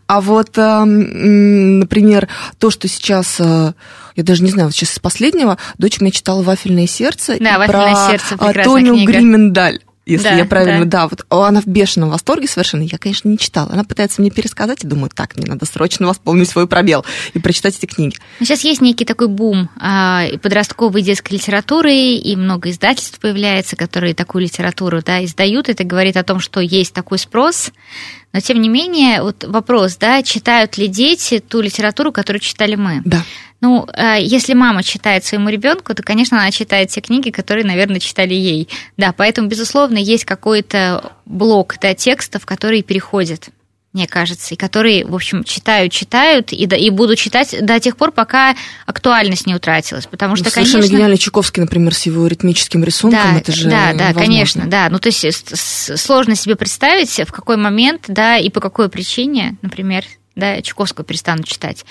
[0.06, 2.19] А вот, например,
[2.58, 3.72] то, что сейчас, э,
[4.16, 8.10] я даже не знаю, сейчас из последнего, дочь мне читала «Вафельное сердце» да, «Вафельное про
[8.10, 9.12] сердце», Тоню книга.
[9.12, 9.80] Гримендаль
[10.10, 11.02] если да, я правильно, да.
[11.02, 12.82] да, вот она в бешеном восторге совершенно.
[12.82, 13.70] Я, конечно, не читала.
[13.72, 17.76] Она пытается мне пересказать и думаю, так, мне надо срочно восполнить свой пробел и прочитать
[17.76, 18.16] эти книги.
[18.40, 24.42] Сейчас есть некий такой бум а, подростковой детской литературы, и много издательств появляется, которые такую
[24.42, 25.68] литературу да, издают.
[25.68, 27.70] Это говорит о том, что есть такой спрос.
[28.32, 33.02] Но, тем не менее, вот вопрос, да, читают ли дети ту литературу, которую читали мы?
[33.04, 33.24] Да.
[33.60, 38.00] Ну, э, если мама читает своему ребенку, то, конечно, она читает те книги, которые, наверное,
[38.00, 38.68] читали ей.
[38.96, 43.50] Да, поэтому, безусловно, есть какой-то блок да, текстов, которые переходят
[43.92, 48.12] мне кажется, и которые, в общем, читают, читают и, и будут читать до тех пор,
[48.12, 48.54] пока
[48.86, 50.06] актуальность не утратилась.
[50.06, 50.96] Потому что, ну, Совершенно конечно...
[50.96, 54.88] гениальный Чуковский, например, с его ритмическим рисунком, да, это же Да, да, конечно, да.
[54.90, 55.56] Ну, то есть
[55.98, 60.04] сложно себе представить, в какой момент, да, и по какой причине, например,
[60.36, 61.84] да, Чуковского перестанут читать.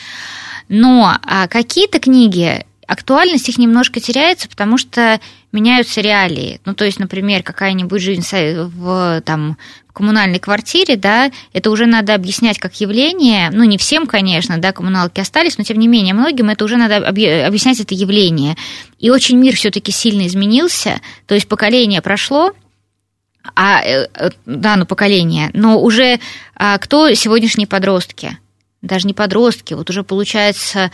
[0.70, 5.20] Но а какие-то книги, актуальность их немножко теряется, потому что
[5.52, 6.62] меняются реалии.
[6.66, 9.58] Ну, то есть, например, какая-нибудь жизнь в там,
[10.00, 15.20] коммунальной квартире, да, это уже надо объяснять как явление, ну, не всем, конечно, да, коммуналки
[15.20, 18.56] остались, но, тем не менее, многим это уже надо объяснять это явление.
[18.98, 22.54] И очень мир все таки сильно изменился, то есть поколение прошло,
[23.56, 26.20] а, э, э, да, ну, поколение, но уже
[26.56, 28.38] а, кто сегодняшние подростки?
[28.82, 30.92] даже не подростки, вот уже получается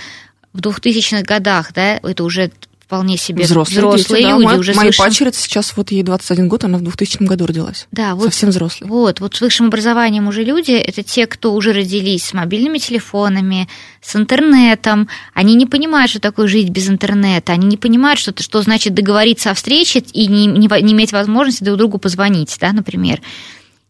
[0.54, 2.52] в 2000-х годах, да, это уже
[2.86, 4.45] вполне себе взрослые, взрослые дети, люди.
[4.45, 5.10] Да, уже моя свыше...
[5.10, 7.88] пачерица сейчас, вот ей 21 год, она в 2000 году родилась.
[7.91, 8.89] Да, вот, Совсем взрослые.
[8.89, 13.67] Вот, вот с высшим образованием уже люди, это те, кто уже родились с мобильными телефонами,
[14.02, 15.10] с интернетом.
[15.34, 17.54] Они не понимают, что такое жить без интернета.
[17.54, 21.63] Они не понимают, что, что значит договориться о встрече и не, не, не иметь возможности
[21.63, 23.19] друг другу позвонить, да, например.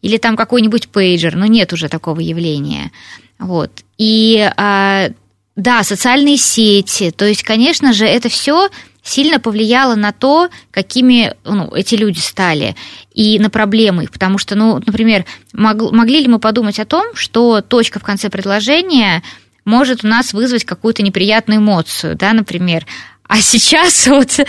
[0.01, 2.91] Или там какой-нибудь пейджер, но нет уже такого явления.
[3.39, 3.71] Вот.
[3.97, 5.09] И а,
[5.55, 7.11] да, социальные сети.
[7.11, 8.69] То есть, конечно же, это все
[9.03, 12.75] сильно повлияло на то, какими ну, эти люди стали
[13.13, 14.11] и на проблемы их.
[14.11, 18.29] Потому что, ну, например, мог, могли ли мы подумать о том, что точка в конце
[18.29, 19.23] предложения
[19.63, 22.85] может у нас вызвать какую-то неприятную эмоцию, да, например,
[23.27, 24.39] а сейчас вот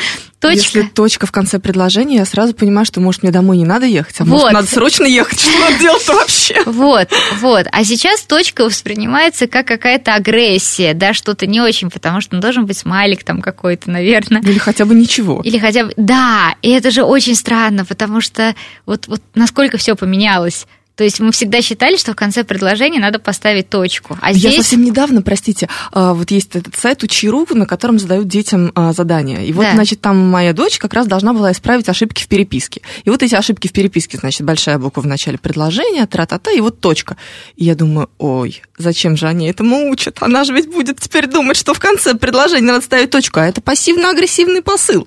[0.49, 0.79] точка...
[0.79, 4.21] Если точка в конце предложения, я сразу понимаю, что, может, мне домой не надо ехать,
[4.21, 4.31] а вот.
[4.31, 6.63] может, надо срочно ехать, что надо делать вообще?
[6.67, 7.09] Вот,
[7.41, 7.67] вот.
[7.71, 12.67] А сейчас точка воспринимается как какая-то агрессия, да, что-то не очень, потому что ну, должен
[12.67, 14.41] быть смайлик там какой-то, наверное.
[14.43, 15.41] Или хотя бы ничего.
[15.43, 15.93] Или хотя бы...
[15.97, 18.55] Да, и это же очень странно, потому что
[18.87, 20.67] вот, вот насколько все поменялось.
[20.97, 24.19] То есть мы всегда считали, что в конце предложения надо поставить точку.
[24.23, 24.55] А здесь...
[24.55, 28.95] Я совсем недавно, простите, а, вот есть этот сайт Учи.ру, на котором задают детям а,
[28.95, 29.43] задания.
[29.43, 29.75] И вот, да.
[29.75, 32.81] значит, там моя дочь как раз должна была исправить ошибки в переписке.
[33.05, 36.81] И вот эти ошибки в переписке, значит, большая буква в начале предложения, тра-та-та, и вот
[36.81, 37.19] точка.
[37.57, 40.23] И я думаю, ой, зачем же они этому учат?
[40.23, 43.61] Она же ведь будет теперь думать, что в конце предложения надо ставить точку, а это
[43.61, 45.07] пассивно-агрессивный посыл.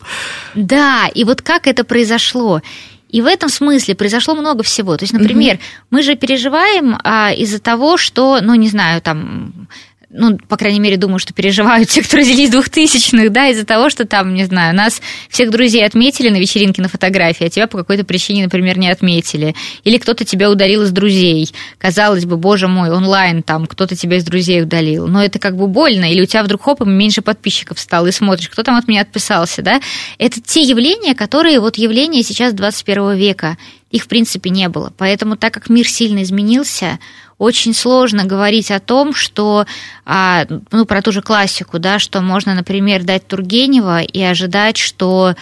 [0.54, 2.62] Да, и вот как это произошло?
[3.10, 4.96] И в этом смысле произошло много всего.
[4.96, 5.64] То есть, например, угу.
[5.90, 9.68] мы же переживаем а, из-за того, что, ну, не знаю, там
[10.12, 14.06] ну, по крайней мере, думаю, что переживают те, кто родились 2000-х, да, из-за того, что
[14.06, 18.04] там, не знаю, нас всех друзей отметили на вечеринке на фотографии, а тебя по какой-то
[18.04, 19.56] причине, например, не отметили.
[19.84, 21.52] Или кто-то тебя ударил из друзей.
[21.78, 25.08] Казалось бы, боже мой, онлайн там, кто-то тебя из друзей удалил.
[25.08, 26.12] Но это как бы больно.
[26.12, 29.62] Или у тебя вдруг хоп, меньше подписчиков стало, и смотришь, кто там от меня отписался,
[29.62, 29.80] да.
[30.18, 33.58] Это те явления, которые вот явления сейчас 21 века.
[33.92, 34.94] Их, в принципе, не было.
[34.98, 37.00] Поэтому, так как мир сильно изменился,
[37.40, 39.66] очень сложно говорить о том, что,
[40.06, 45.36] а, ну, про ту же классику, да, что можно, например, дать Тургенева и ожидать, что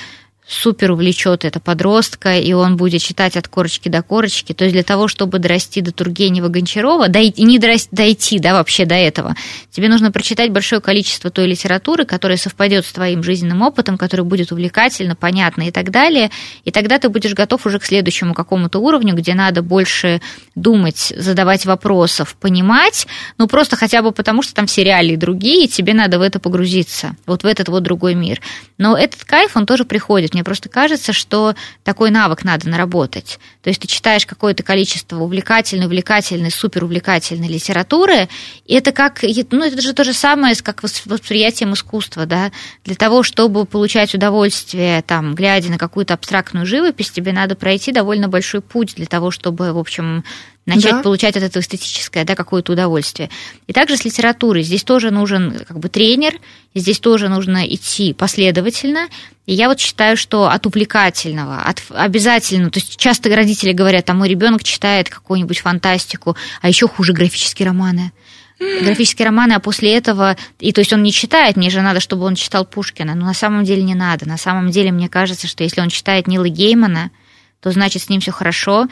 [0.48, 4.54] супер увлечет это подростка, и он будет читать от корочки до корочки.
[4.54, 8.86] То есть для того, чтобы дорасти до Тургенева Гончарова, дойти, не дорасти, дойти да, вообще
[8.86, 9.36] до этого,
[9.72, 14.52] тебе нужно прочитать большое количество той литературы, которая совпадет с твоим жизненным опытом, который будет
[14.52, 16.32] увлекательно, понятно и так далее.
[16.64, 20.22] И тогда ты будешь готов уже к следующему какому-то уровню, где надо больше
[20.56, 23.06] думать, задавать вопросов, понимать,
[23.38, 26.40] ну просто хотя бы потому, что там все реалии другие, и тебе надо в это
[26.40, 28.42] погрузиться, вот в этот вот другой мир.
[28.78, 30.37] Но этот кайф, он тоже приходит.
[30.38, 33.40] Мне просто кажется, что такой навык надо наработать.
[33.64, 38.30] То есть ты читаешь какое-то количество увлекательной, увлекательной, супер увлекательной литературы,
[38.68, 42.52] и это как, ну, это же то же самое, как восприятием искусства, да.
[42.86, 48.28] Для того, чтобы получать удовольствие, там, глядя на какую-то абстрактную живопись, тебе надо пройти довольно
[48.28, 50.24] большой путь для того, чтобы, в общем,
[50.68, 51.02] начать да.
[51.02, 53.30] получать от этого эстетическое, да, какое-то удовольствие.
[53.66, 54.62] И также с литературой.
[54.62, 56.36] Здесь тоже нужен как бы тренер,
[56.76, 59.08] здесь тоже нужно идти последовательно.
[59.46, 64.18] И я вот считаю, что от увлекательного, от обязательно, то есть часто родители говорят, там
[64.18, 68.12] мой ребенок читает какую-нибудь фантастику, а еще хуже графические романы
[68.60, 72.24] графические романы, а после этого, и то есть он не читает, мне же надо, чтобы
[72.24, 74.28] он читал Пушкина, но на самом деле не надо.
[74.28, 77.12] На самом деле мне кажется, что если он читает Нила Геймана,
[77.62, 78.88] то значит с ним все хорошо,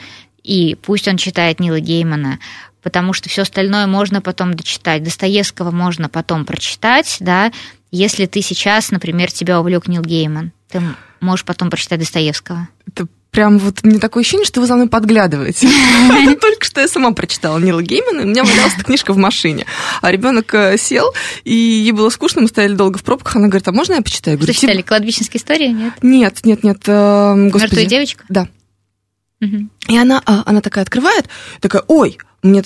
[0.46, 2.40] и пусть он читает Нила Геймана,
[2.84, 5.04] потому что все остальное можно потом дочитать.
[5.04, 7.52] Достоевского можно потом прочитать, да,
[7.92, 10.82] если ты сейчас, например, тебя увлек Нил Гейман, ты
[11.20, 12.68] можешь потом прочитать Достоевского.
[12.88, 15.68] Это прям вот мне такое ощущение, что вы за мной подглядываете.
[16.42, 19.66] Только что я сама прочитала Нила Геймана, у меня валялась эта книжка в машине.
[20.02, 21.12] А ребенок э, сел,
[21.44, 24.40] и ей было скучно, мы стояли долго в пробках, она говорит, а можно я почитаю?
[24.42, 25.94] Что читали, кладбищенские истории, нет?
[26.04, 26.84] Нет, нет, нет.
[26.86, 28.24] Э, Мертвая девочка?
[28.30, 28.48] Да.
[29.42, 31.28] И она, а, она такая открывает,
[31.60, 32.64] такая, ой, мне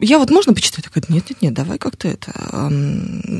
[0.00, 0.84] я вот можно почитать?
[0.84, 2.32] Такая, нет, нет, нет, давай как-то это,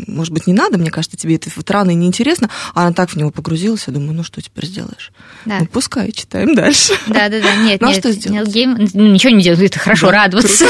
[0.06, 2.48] может быть, не надо, мне кажется, тебе это вот рано и неинтересно.
[2.74, 5.12] А она так в него погрузилась, я думаю, ну что теперь сделаешь?
[5.44, 5.58] Да.
[5.60, 6.94] Ну пускай, читаем дальше.
[7.08, 8.48] Да, да, да, нет, ну, а нет, что сделать?
[8.48, 10.64] Гейм, ничего не делать, это хорошо, да, радоваться.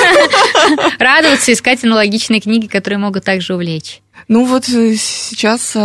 [0.99, 4.01] радоваться, искать аналогичные книги, которые могут также увлечь.
[4.29, 5.77] Ну вот э, сейчас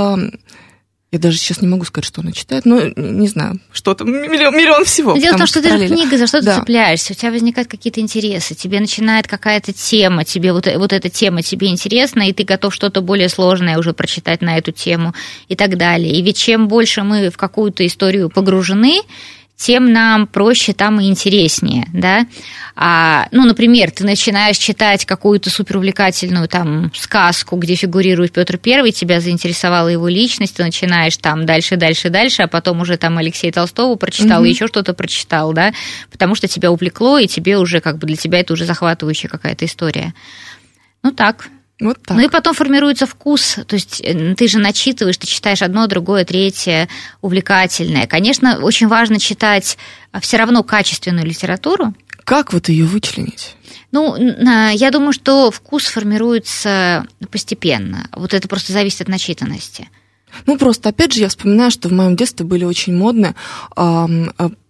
[1.12, 4.86] я даже сейчас не могу сказать, что она читает, но не знаю, что-то, миллион, миллион
[4.86, 5.18] всего.
[5.18, 6.54] Дело в том, что, что ты же книга, за что да.
[6.54, 11.10] ты цепляешься, у тебя возникают какие-то интересы, тебе начинает какая-то тема, тебе вот, вот эта
[11.10, 15.16] тема тебе интересна, и ты готов что-то более сложное уже прочитать на эту тему
[15.48, 16.14] и так далее.
[16.14, 19.02] И ведь чем больше мы в какую-то историю погружены,
[19.60, 22.26] тем нам проще там и интереснее, да.
[22.78, 29.20] А, ну, например, ты начинаешь читать какую-то суперувлекательную там сказку, где фигурирует Петр Первый, тебя
[29.20, 33.96] заинтересовала его личность, ты начинаешь там дальше, дальше, дальше, а потом уже там Алексея Толстого
[33.96, 34.48] прочитал, mm-hmm.
[34.48, 35.74] и еще что-то прочитал, да,
[36.10, 39.66] потому что тебя увлекло, и тебе уже как бы для тебя это уже захватывающая какая-то
[39.66, 40.14] история.
[41.04, 41.50] Ну так.
[41.80, 42.18] Вот так.
[42.18, 43.58] Ну и потом формируется вкус.
[43.66, 46.90] То есть э, ты же начитываешь, ты читаешь одно, другое, третье,
[47.22, 48.06] увлекательное.
[48.06, 49.78] Конечно, очень важно читать
[50.12, 51.94] а, все равно качественную литературу.
[52.26, 53.56] Как вот ее вычленить?
[53.92, 58.08] Ну, я думаю, что вкус формируется постепенно.
[58.16, 59.90] Вот это просто зависит от начитанности.
[60.46, 63.34] Ну, просто, опять же, я вспоминаю, что в моем детстве были очень модные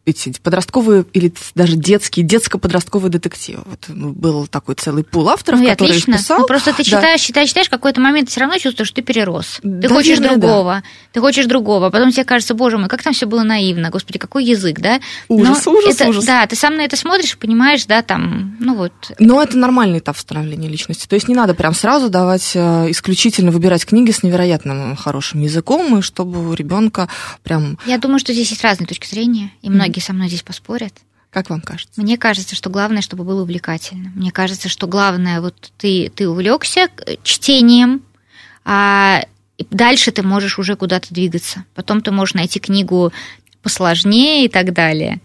[0.09, 3.63] эти подростковые или даже детские, детско-подростковые детективы.
[3.65, 6.11] Вот был такой целый пул авторов, ну, который отлично.
[6.13, 6.39] их писал.
[6.39, 7.27] Ну, просто ты читаешь, да.
[7.27, 9.59] читаешь, читаешь, какой-то момент все равно чувствуешь, что ты перерос.
[9.61, 10.83] Ты да, хочешь да, другого, да.
[11.13, 11.87] ты хочешь другого.
[11.87, 14.99] А потом тебе кажется, боже мой, как там все было наивно, господи, какой язык, да?
[15.27, 16.25] Ужас, Но ужас, это, ужас.
[16.25, 18.93] Да, ты сам на это смотришь понимаешь, да, там, ну вот.
[19.19, 21.07] Но это нормальный этап становления личности.
[21.07, 25.97] То есть не надо прям сразу давать э, исключительно выбирать книги с невероятным хорошим языком,
[25.97, 27.07] и чтобы у ребенка
[27.43, 27.77] прям...
[27.85, 30.05] Я думаю, что здесь есть разные точки зрения, и многие mm.
[30.05, 30.93] со мной здесь поспорят спорят.
[31.31, 32.01] Как вам кажется?
[32.01, 34.11] Мне кажется, что главное, чтобы было увлекательно.
[34.15, 36.87] Мне кажется, что главное, вот ты, ты увлекся
[37.23, 38.01] чтением,
[38.65, 39.23] а
[39.69, 41.65] дальше ты можешь уже куда-то двигаться.
[41.75, 43.13] Потом ты можешь найти книгу
[43.61, 45.21] посложнее и так далее.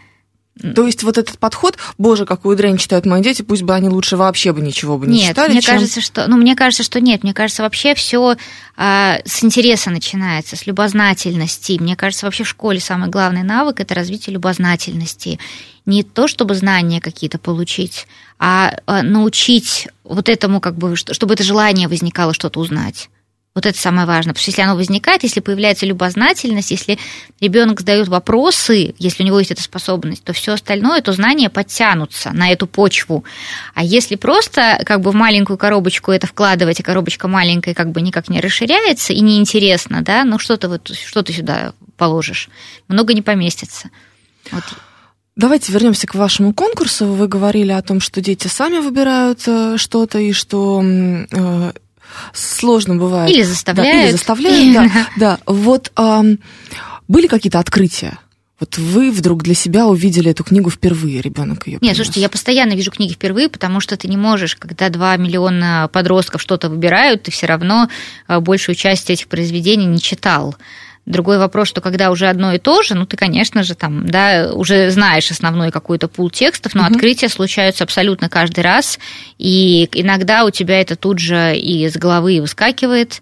[0.74, 4.16] То есть вот этот подход, боже, какую дрянь читают мои дети, пусть бы они лучше
[4.16, 5.50] вообще бы ничего бы не нет, читали.
[5.50, 5.74] мне чем...
[5.74, 8.36] кажется, что, ну, мне кажется, что нет, мне кажется, вообще все
[8.76, 11.76] а, с интереса начинается, с любознательности.
[11.80, 15.40] Мне кажется, вообще в школе самый главный навык это развитие любознательности.
[15.86, 18.06] Не то, чтобы знания какие-то получить,
[18.38, 23.10] а, а научить вот этому, как бы, чтобы это желание возникало что-то узнать.
[23.54, 26.98] Вот это самое важное, потому что если оно возникает, если появляется любознательность, если
[27.40, 32.32] ребенок задает вопросы, если у него есть эта способность, то все остальное, то знания подтянутся
[32.32, 33.24] на эту почву.
[33.74, 38.00] А если просто как бы в маленькую коробочку это вкладывать, и коробочка маленькая как бы
[38.00, 42.48] никак не расширяется и неинтересно, да, ну что ты вот что ты сюда положишь,
[42.88, 43.90] много не поместится.
[44.50, 44.64] Вот.
[45.36, 47.06] Давайте вернемся к вашему конкурсу.
[47.06, 51.72] Вы говорили о том, что дети сами выбирают э, что-то и что э,
[52.32, 53.30] сложно бывает.
[53.30, 53.94] Или заставляют.
[53.94, 55.06] Да, или заставляют, да.
[55.16, 55.38] да.
[55.46, 56.24] Вот а,
[57.08, 58.18] были какие-то открытия?
[58.60, 61.78] Вот вы вдруг для себя увидели эту книгу впервые, ребенок ее.
[61.80, 65.90] Нет, слушайте, я постоянно вижу книги впервые, потому что ты не можешь, когда 2 миллиона
[65.92, 67.88] подростков что-то выбирают, ты все равно
[68.26, 70.56] а, большую часть этих произведений не читал.
[71.06, 74.50] Другой вопрос, что когда уже одно и то же, ну ты, конечно же, там, да,
[74.54, 76.92] уже знаешь основной какой-то пул текстов, но угу.
[76.92, 78.98] открытия случаются абсолютно каждый раз,
[79.36, 83.20] и иногда у тебя это тут же и из головы выскакивает.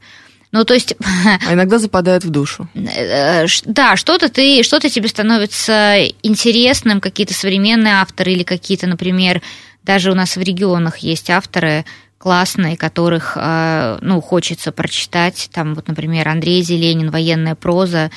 [0.52, 0.94] Ну, то есть...
[1.24, 2.68] А иногда западает в душу.
[2.74, 9.42] Э, да, что-то ты, что-то тебе становится интересным, какие-то современные авторы или какие-то, например,
[9.82, 11.84] даже у нас в регионах есть авторы,
[12.22, 15.50] классные, которых, э, ну, хочется прочитать.
[15.52, 18.12] Там, вот, например, Андрей Зеленин, военная проза.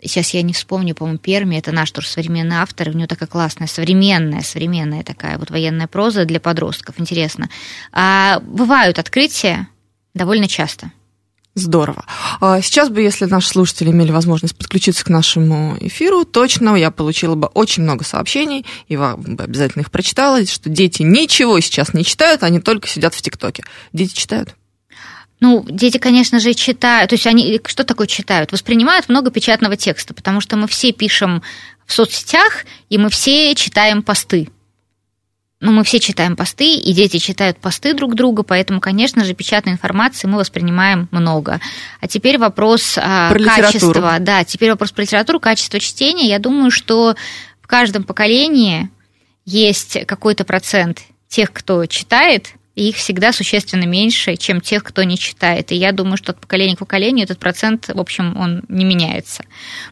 [0.00, 3.66] Сейчас я не вспомню, по-моему, Перми, это наш тоже современный автор, у него такая классная,
[3.66, 7.50] современная, современная такая вот военная проза для подростков, интересно.
[7.92, 9.68] А бывают открытия
[10.14, 10.90] довольно часто.
[11.54, 12.04] Здорово.
[12.40, 17.36] А сейчас бы, если наши слушатели имели возможность подключиться к нашему эфиру, точно я получила
[17.36, 22.04] бы очень много сообщений, и вам бы обязательно их прочитала, что дети ничего сейчас не
[22.04, 23.62] читают, они только сидят в ТикТоке.
[23.92, 24.56] Дети читают?
[25.38, 27.10] Ну, дети, конечно же, читают.
[27.10, 28.50] То есть они что такое читают?
[28.50, 31.42] Воспринимают много печатного текста, потому что мы все пишем
[31.86, 34.48] в соцсетях, и мы все читаем посты
[35.64, 39.72] ну, мы все читаем посты, и дети читают посты друг друга, поэтому, конечно же, печатной
[39.72, 41.58] информации мы воспринимаем много.
[42.02, 43.88] А теперь вопрос а, про качества.
[43.88, 44.06] Литературу.
[44.20, 46.28] Да, теперь вопрос про литературу, качество чтения.
[46.28, 47.16] Я думаю, что
[47.62, 48.90] в каждом поколении
[49.46, 55.16] есть какой-то процент тех, кто читает, и их всегда существенно меньше, чем тех, кто не
[55.16, 55.70] читает.
[55.70, 59.44] И я думаю, что от поколения к поколению этот процент, в общем, он не меняется.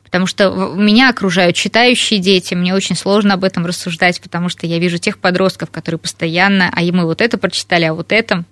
[0.03, 4.78] Потому что меня окружают читающие дети, мне очень сложно об этом рассуждать, потому что я
[4.78, 8.45] вижу тех подростков, которые постоянно, а мы вот это прочитали, а вот это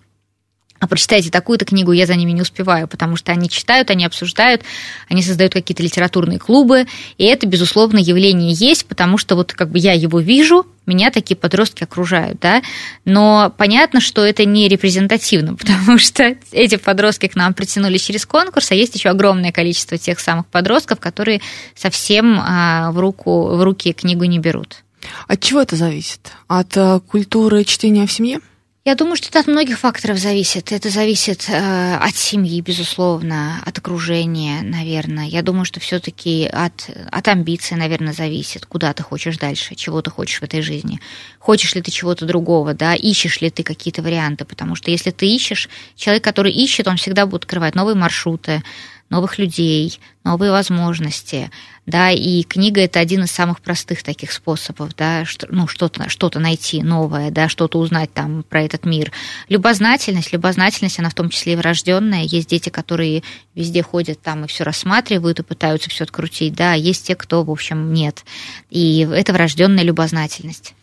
[0.80, 4.62] а прочитайте такую-то книгу, я за ними не успеваю, потому что они читают, они обсуждают,
[5.08, 6.86] они создают какие-то литературные клубы,
[7.18, 11.36] и это, безусловно, явление есть, потому что вот как бы я его вижу, меня такие
[11.36, 12.62] подростки окружают, да,
[13.04, 18.70] но понятно, что это не репрезентативно, потому что эти подростки к нам притянулись через конкурс,
[18.70, 21.42] а есть еще огромное количество тех самых подростков, которые
[21.74, 24.82] совсем а, в, руку, в руки книгу не берут.
[25.28, 26.32] От чего это зависит?
[26.46, 28.40] От э, культуры чтения в семье?
[28.82, 30.72] Я думаю, что это от многих факторов зависит.
[30.72, 35.26] Это зависит э, от семьи, безусловно, от окружения, наверное.
[35.26, 40.10] Я думаю, что все-таки от, от амбиций, наверное, зависит, куда ты хочешь дальше, чего ты
[40.10, 40.98] хочешь в этой жизни.
[41.38, 45.26] Хочешь ли ты чего-то другого, да, ищешь ли ты какие-то варианты, потому что если ты
[45.26, 48.62] ищешь, человек, который ищет, он всегда будет открывать новые маршруты,
[49.10, 51.50] новых людей, новые возможности,
[51.86, 56.30] да, и книга это один из самых простых таких способов, да, что, ну, что-то что
[56.38, 59.10] найти новое, да, что-то узнать там про этот мир.
[59.48, 62.22] Любознательность, любознательность, она в том числе и врожденная.
[62.22, 63.22] Есть дети, которые
[63.54, 67.50] везде ходят там и все рассматривают и пытаются все открутить, да, есть те, кто, в
[67.50, 68.24] общем, нет.
[68.68, 70.74] И это врожденная любознательность.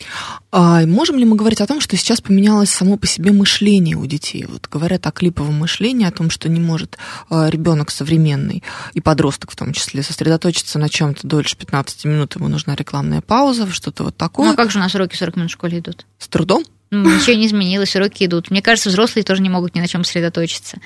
[0.51, 4.05] А можем ли мы говорить о том, что сейчас поменялось само по себе мышление у
[4.05, 4.45] детей?
[4.45, 6.97] Вот говорят о клиповом мышлении, о том, что не может
[7.29, 8.63] а, ребенок современный
[8.93, 13.69] и подросток в том числе сосредоточиться на чем-то дольше 15 минут, ему нужна рекламная пауза,
[13.71, 14.47] что-то вот такое.
[14.47, 16.05] Ну а как же у нас уроки 40 минут в школе идут?
[16.19, 16.63] С трудом?
[16.89, 18.49] Ну, ничего не изменилось, уроки идут.
[18.49, 20.77] Мне кажется, взрослые тоже не могут ни на чем сосредоточиться.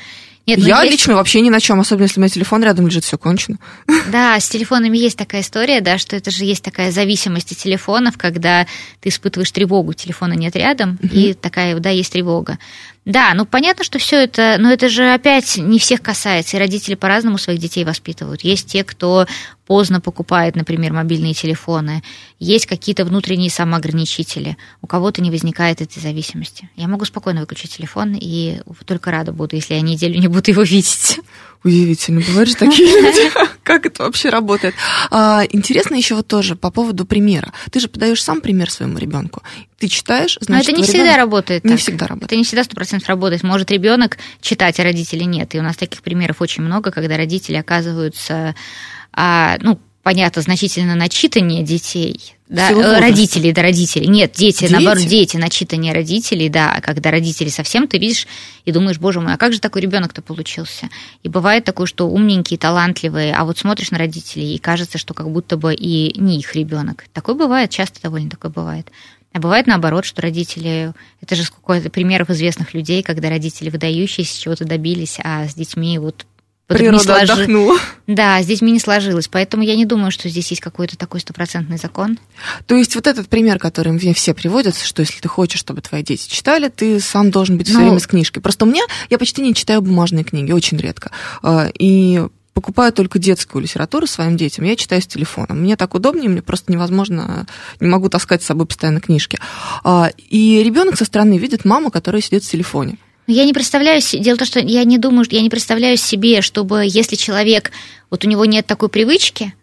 [0.48, 0.94] Нет, ну, я есть...
[0.94, 3.60] лично вообще ни на чем, особенно если у меня телефон рядом лежит, все кончено.
[4.12, 8.18] Да, с телефонами есть такая история, да, что это же есть такая зависимость от телефонов,
[8.18, 8.66] когда
[9.00, 11.14] ты испытываешь тревогу, телефона нет рядом, угу.
[11.14, 12.58] и такая, да, есть тревога.
[13.04, 16.94] Да, ну понятно, что все это, но это же опять не всех касается, и родители
[16.94, 18.44] по-разному своих детей воспитывают.
[18.44, 19.26] Есть те, кто
[19.66, 22.04] поздно покупает, например, мобильные телефоны,
[22.40, 26.70] есть какие-то внутренние самоограничители, у кого-то не возникает этой зависимости.
[26.76, 30.62] Я могу спокойно выключить телефон, и только рада буду, если я неделю не буду его
[30.62, 31.20] видеть.
[31.64, 33.32] Удивительно, бывают же такие люди.
[33.64, 34.76] Как это вообще работает?
[35.10, 37.52] А, интересно еще вот тоже по поводу примера.
[37.72, 39.42] Ты же подаешь сам пример своему ребенку.
[39.82, 41.18] Ты читаешь, значит, Но это не всегда ребенок...
[41.18, 41.64] работает.
[41.64, 41.80] Не так.
[41.80, 42.32] всегда работает.
[42.32, 43.42] Это не всегда сто процентов работает.
[43.42, 45.56] Может ребенок читать, а родители нет.
[45.56, 48.54] И у нас таких примеров очень много, когда родители оказываются,
[49.12, 54.08] а, ну, понятно, значительно начитаннее детей, да, э, родителей, да, родителей.
[54.08, 58.28] Нет, дети, дети, наоборот, дети начитаннее родителей, да, а когда родители совсем, ты видишь
[58.66, 60.90] и думаешь, боже мой, а как же такой ребенок-то получился?
[61.24, 65.30] И бывает такое, что умненькие, талантливые, а вот смотришь на родителей, и кажется, что как
[65.32, 67.06] будто бы и не их ребенок.
[67.14, 68.92] Такое бывает, часто довольно такое бывает.
[69.34, 74.66] А бывает наоборот, что родители, это же сколько примеров известных людей, когда родители выдающиеся чего-то
[74.66, 76.26] добились, а с детьми вот
[76.74, 77.34] Природа сложи...
[77.34, 77.78] отдохнула.
[78.08, 79.28] Да, с детьми не сложилось.
[79.28, 82.18] Поэтому я не думаю, что здесь есть какой-то такой стопроцентный закон.
[82.66, 86.04] То есть вот этот пример, который мне все приводят, что если ты хочешь, чтобы твои
[86.04, 87.84] дети читали, ты сам должен быть все ну...
[87.86, 88.42] время с книжкой.
[88.42, 91.12] Просто у меня, я почти не читаю бумажные книги, очень редко.
[91.42, 92.22] А, и
[92.54, 95.62] покупаю только детскую литературу своим детям, я читаю с телефоном.
[95.62, 97.48] Мне так удобнее, мне просто невозможно,
[97.80, 99.40] не могу таскать с собой постоянно книжки.
[99.84, 102.98] А, и ребенок со стороны видит маму, которая сидит в телефоне.
[103.28, 106.84] Я не представляю, дело в том, что я не думаю, я не представляю себе, чтобы
[106.86, 107.72] если человек,
[108.10, 109.54] вот у него нет такой привычки,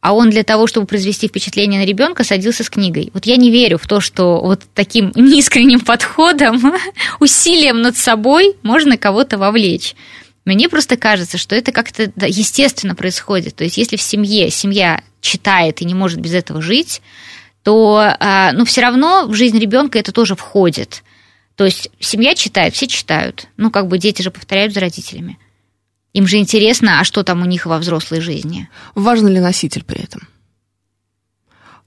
[0.00, 3.10] а он для того, чтобы произвести впечатление на ребенка, садился с книгой.
[3.14, 6.74] Вот я не верю в то, что вот таким неискренним подходом,
[7.20, 9.94] усилием над собой можно кого-то вовлечь.
[10.44, 13.54] Мне просто кажется, что это как-то естественно происходит.
[13.54, 17.00] То есть, если в семье семья читает и не может без этого жить,
[17.62, 21.04] то а, ну, все равно в жизнь ребенка это тоже входит.
[21.54, 23.46] То есть семья читает, все читают.
[23.56, 25.38] Ну, как бы дети же повторяют за родителями.
[26.12, 28.68] Им же интересно, а что там у них во взрослой жизни.
[28.94, 30.26] Важно ли носитель при этом?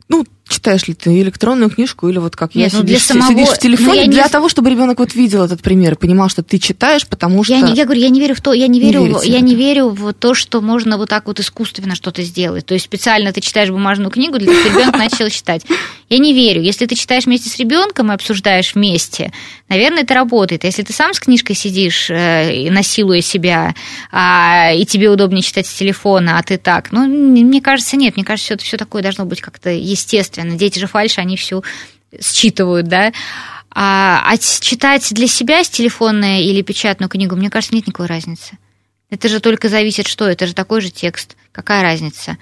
[0.08, 3.32] Ну, читаешь ли ты электронную книжку или вот как Нет, я ну сидишь, для самого...
[3.32, 4.30] сидишь в телефоне ну, для не...
[4.30, 7.74] того, чтобы ребенок вот видел этот пример понимал, что ты читаешь, потому что я, не,
[7.74, 9.90] я говорю, я не верю в то, я не верю, не в, я не верю
[9.90, 12.66] в то, что можно вот так вот искусственно что-то сделать.
[12.66, 15.66] То есть специально ты читаешь бумажную книгу для того, чтобы ребенок начал читать.
[16.10, 16.62] Я не верю.
[16.62, 19.34] Если ты читаешь вместе с ребенком и обсуждаешь вместе,
[19.68, 20.64] наверное, это работает.
[20.64, 23.74] Если ты сам с книжкой сидишь, э, насилуя себя,
[24.12, 28.16] а, и тебе удобнее читать с телефона, а ты так, ну, мне кажется, нет.
[28.16, 30.35] Мне кажется, все такое должно быть как-то естественно.
[30.44, 31.64] Дети же фальш дальше они всю
[32.22, 33.12] считывают, да.
[33.72, 38.58] А, а читать для себя с телефонной или печатную книгу, мне кажется, нет никакой разницы.
[39.10, 41.36] Это же только зависит, что это же такой же текст.
[41.52, 42.38] Какая разница?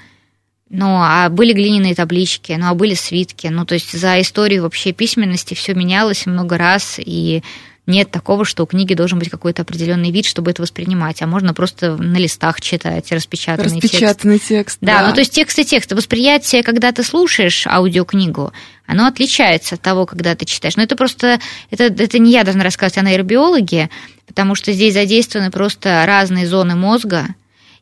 [0.69, 3.47] Ну, а были глиняные таблички, ну, а были свитки.
[3.47, 7.43] Ну, то есть за историю вообще письменности все менялось много раз, и
[7.85, 11.53] нет такого, что у книги должен быть какой-то определенный вид, чтобы это воспринимать, а можно
[11.53, 14.47] просто на листах читать распечатанный, распечатанный текст.
[14.47, 15.91] текст да, да, ну то есть текст и текст.
[15.91, 18.53] Восприятие, когда ты слушаешь аудиокнигу,
[18.85, 20.77] оно отличается от того, когда ты читаешь.
[20.77, 21.39] Но это просто,
[21.71, 23.89] это, это не я должна рассказывать о нейробиологе,
[24.27, 27.27] потому что здесь задействованы просто разные зоны мозга,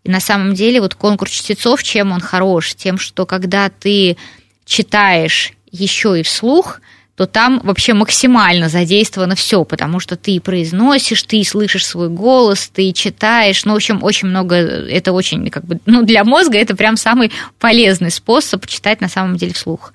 [0.03, 2.73] и на самом деле вот конкурс чтецов, чем он хорош?
[2.73, 4.17] Тем, что когда ты
[4.65, 6.81] читаешь еще и вслух,
[7.15, 12.91] то там вообще максимально задействовано все, потому что ты произносишь, ты слышишь свой голос, ты
[12.93, 16.97] читаешь, ну, в общем, очень много, это очень, как бы, ну, для мозга это прям
[16.97, 19.93] самый полезный способ читать на самом деле вслух.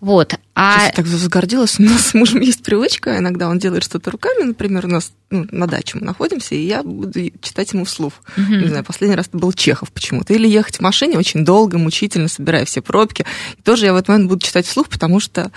[0.00, 0.34] Вот.
[0.54, 0.78] А...
[0.78, 1.78] Сейчас я так возгордилась.
[1.78, 3.18] У нас с мужем есть привычка.
[3.18, 4.42] Иногда он делает что-то руками.
[4.42, 8.14] Например, у нас ну, на даче мы находимся, и я буду читать ему вслух.
[8.36, 8.54] Угу.
[8.54, 10.32] Не знаю, последний раз это был Чехов почему-то.
[10.32, 13.26] Или ехать в машине очень долго, мучительно, собирая все пробки.
[13.56, 15.50] И тоже я в этот момент буду читать вслух, потому что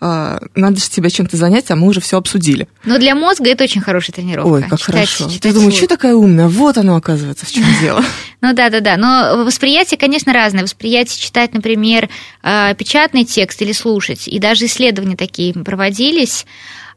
[0.00, 2.68] э, надо же себя чем-то занять, а мы уже все обсудили.
[2.84, 4.48] Но для мозга это очень хорошая тренировка.
[4.48, 5.30] Ой, как читать, хорошо.
[5.30, 6.48] Читать я думаю, что такая умная?
[6.48, 8.02] Вот оно, оказывается, в чем дело.
[8.40, 8.96] Ну да, да, да.
[8.96, 10.62] Но восприятие, конечно, разное.
[10.62, 12.08] Восприятие читать, например,
[12.42, 13.87] э, печатный текст или слушать.
[14.28, 16.46] И даже исследования такие проводились.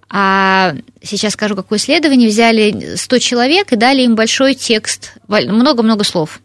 [0.09, 2.27] А сейчас скажу, какое исследование.
[2.27, 6.41] Взяли 100 человек и дали им большой текст, много-много слов.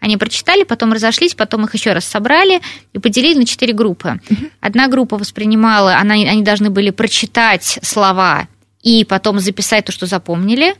[0.00, 2.60] Они прочитали, потом разошлись, потом их еще раз собрали
[2.92, 4.20] и поделили на четыре группы.
[4.60, 8.46] Одна группа воспринимала, она, они должны были прочитать слова
[8.84, 10.76] и потом записать то, что запомнили.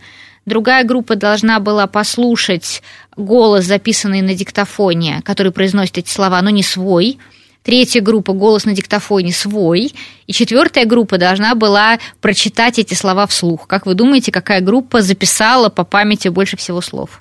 [0.46, 2.82] Другая группа должна была послушать
[3.16, 7.18] голос, записанный на диктофоне, который произносит эти слова, но не свой–
[7.68, 9.92] Третья группа голос на диктофоне свой.
[10.26, 13.66] И четвертая группа должна была прочитать эти слова вслух.
[13.66, 17.20] Как вы думаете, какая группа записала по памяти больше всего слов?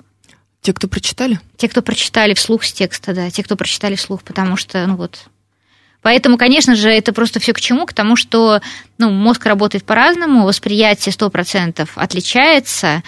[0.62, 1.38] Те, кто прочитали?
[1.58, 3.28] Те, кто прочитали вслух с текста, да.
[3.28, 5.26] Те, кто прочитали вслух, потому что, ну вот,
[6.00, 7.84] Поэтому, конечно же, это просто все к чему?
[7.84, 8.62] К тому, что
[8.96, 13.02] ну, мозг работает по-разному, восприятие 100% отличается.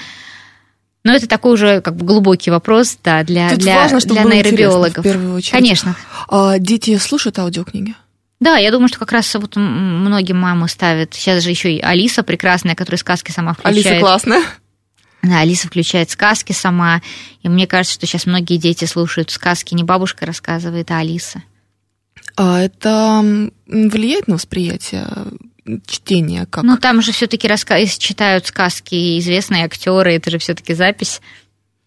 [1.02, 4.34] Но это такой уже как бы глубокий вопрос да, для, Тут для, важно, чтобы для
[4.34, 4.98] нейробиологов.
[4.98, 5.52] в первую очередь.
[5.52, 5.96] Конечно.
[6.28, 7.94] А дети слушают аудиокниги?
[8.38, 11.14] Да, я думаю, что как раз вот многие мамы ставят.
[11.14, 13.86] Сейчас же еще и Алиса прекрасная, которая сказки сама включает.
[13.86, 14.42] Алиса классная.
[15.22, 17.02] Да, Алиса включает сказки сама.
[17.42, 19.74] И мне кажется, что сейчас многие дети слушают сказки.
[19.74, 21.42] Не бабушка рассказывает, а Алиса.
[22.36, 23.22] А это
[23.66, 25.06] влияет на восприятие
[25.66, 26.46] м, чтения?
[26.46, 26.64] Как?
[26.64, 27.84] Ну, там же все-таки раска...
[27.86, 31.20] читают сказки известные актеры, это же все-таки запись.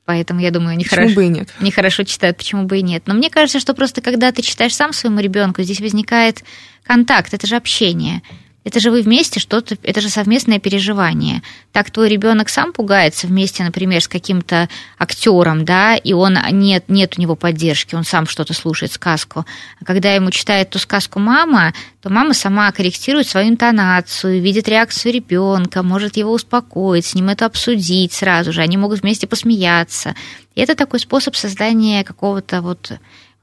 [0.06, 1.50] Поэтому я думаю, Почему нехорошо, бы и нет?
[1.62, 3.04] нехорошо читают, почему бы и нет.
[3.06, 6.44] Но мне кажется, что просто когда ты читаешь сам своему ребенку, здесь возникает
[6.84, 8.22] контакт, это же общение.
[8.64, 11.42] Это же вы вместе что-то, это же совместное переживание.
[11.74, 17.16] Так твой ребенок сам пугается вместе, например, с каким-то актером, да, и он нет, нет
[17.18, 19.46] у него поддержки, он сам что-то слушает сказку.
[19.82, 25.14] А когда ему читает ту сказку мама, то мама сама корректирует свою интонацию, видит реакцию
[25.14, 28.62] ребенка, может его успокоить, с ним это обсудить сразу же.
[28.62, 30.16] Они могут вместе посмеяться.
[30.56, 32.94] И это такой способ создания какого-то вот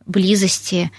[0.07, 0.91] близости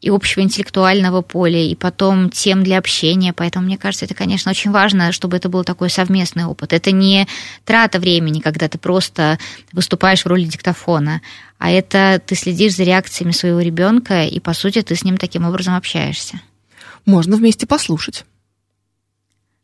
[0.00, 3.32] и общего интеллектуального поля, и потом тем для общения.
[3.32, 6.72] Поэтому, мне кажется, это, конечно, очень важно, чтобы это был такой совместный опыт.
[6.72, 7.28] Это не
[7.64, 9.38] трата времени, когда ты просто
[9.72, 11.20] выступаешь в роли диктофона,
[11.58, 15.44] а это ты следишь за реакциями своего ребенка, и, по сути, ты с ним таким
[15.44, 16.40] образом общаешься.
[17.04, 18.24] Можно вместе послушать.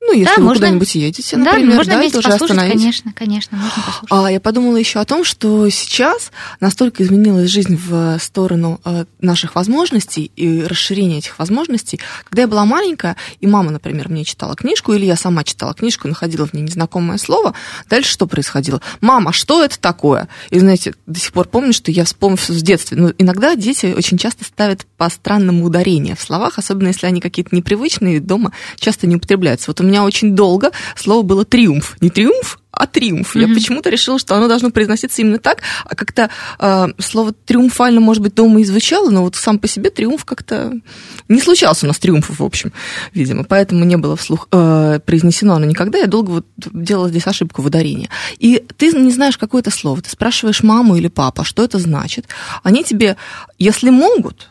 [0.03, 2.73] Ну, если Да, вы можно- куда-нибудь едете, да, например, можно да, вместе тоже остановить.
[2.75, 4.09] конечно, конечно, можно послушать.
[4.11, 6.31] А я подумала еще о том, что сейчас
[6.61, 11.99] настолько изменилась жизнь в сторону э, наших возможностей и расширения этих возможностей.
[12.25, 16.07] Когда я была маленькая, и мама, например, мне читала книжку, или я сама читала книжку
[16.09, 17.55] находила в ней незнакомое слово,
[17.89, 18.81] дальше что происходило?
[19.01, 20.29] Мама, что это такое?
[20.51, 22.97] И, знаете, до сих пор помню, что я вспомню в детстве.
[22.99, 27.57] Но иногда дети очень часто ставят по странному ударению в словах, особенно если они какие-то
[27.57, 29.71] непривычные, дома часто не употребляются.
[29.71, 31.97] Вот у меня очень долго слово было триумф.
[32.01, 33.35] Не триумф, а триумф.
[33.37, 33.55] Я Мгм.
[33.55, 36.29] почему-то решила, что оно должно произноситься именно так, а как-то
[36.59, 40.73] э, слово триумфально, может быть, дома и звучало, но вот сам по себе триумф как-то
[41.29, 42.73] не случался у нас триумфов, в общем,
[43.15, 45.99] видимо, поэтому не было вслух э, произнесено оно никогда.
[45.99, 48.11] Я долго вот делала здесь ошибку в ударении.
[48.39, 52.27] И ты не знаешь какое-то слово, ты спрашиваешь маму или папа, что это значит.
[52.63, 53.17] Они тебе,
[53.59, 54.49] если могут,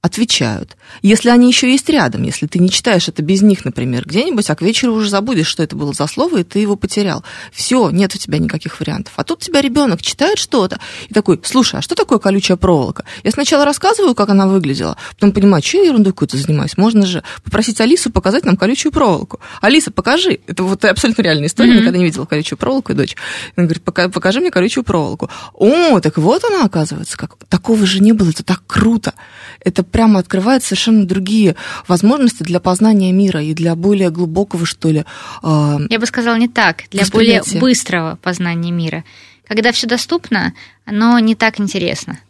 [0.00, 0.76] отвечают.
[1.02, 4.54] Если они еще есть рядом, если ты не читаешь это без них, например, где-нибудь, а
[4.54, 7.24] к вечеру уже забудешь, что это было за слово, и ты его потерял.
[7.52, 9.12] Все, нет у тебя никаких вариантов.
[9.16, 10.78] А тут у тебя ребенок читает что-то
[11.08, 13.04] и такой, слушай, а что такое колючая проволока?
[13.24, 16.76] Я сначала рассказываю, как она выглядела, потом понимаю, что я ерундой какой-то занимаюсь.
[16.76, 19.40] Можно же попросить Алису показать нам колючую проволоку.
[19.60, 20.38] Алиса, покажи.
[20.46, 21.80] Это вот абсолютно реальная история, Мгм.
[21.80, 23.16] никогда не видела колючую проволоку, и дочь.
[23.56, 25.28] Она говорит, «Пока- покажи мне колючую проволоку.
[25.54, 27.36] О, так вот она, оказывается, как.
[27.48, 29.12] Такого же не было, это так круто.
[29.60, 35.04] Это прямо открывает совершенно другие возможности для познания мира и для более глубокого, что ли,
[35.42, 39.04] а, Я бы сказала не так, для более быстрого познания мира.
[39.46, 40.52] Когда все доступно,
[40.84, 42.20] оно не так интересно.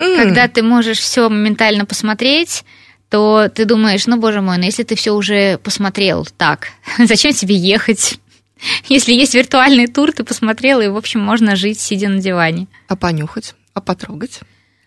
[0.00, 2.64] м, Когда ты можешь все моментально посмотреть,
[3.10, 6.68] то ты думаешь, ну, боже мой, ну если ты все уже посмотрел так,
[6.98, 8.18] зачем тебе ехать?
[8.88, 12.66] Если есть виртуальный тур, ты посмотрел, и, в общем, можно жить, сидя на диване.
[12.88, 14.40] а понюхать, а потрогать,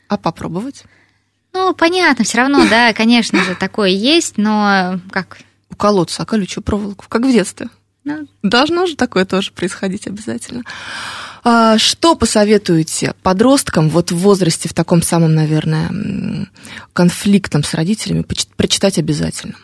[0.09, 0.83] а попробовать.
[1.53, 5.39] Ну, понятно, все равно, да, конечно же, такое есть, но как?
[5.69, 7.69] Уколоться, а колючую проволоку, как в детстве.
[8.03, 10.63] Ну, Должно же такое тоже происходить обязательно.
[11.43, 16.47] А, Что посоветуете подросткам вот в возрасте, в таком самом, наверное,
[16.93, 18.25] конфликтном с родителями,
[18.55, 19.55] прочитать обязательно?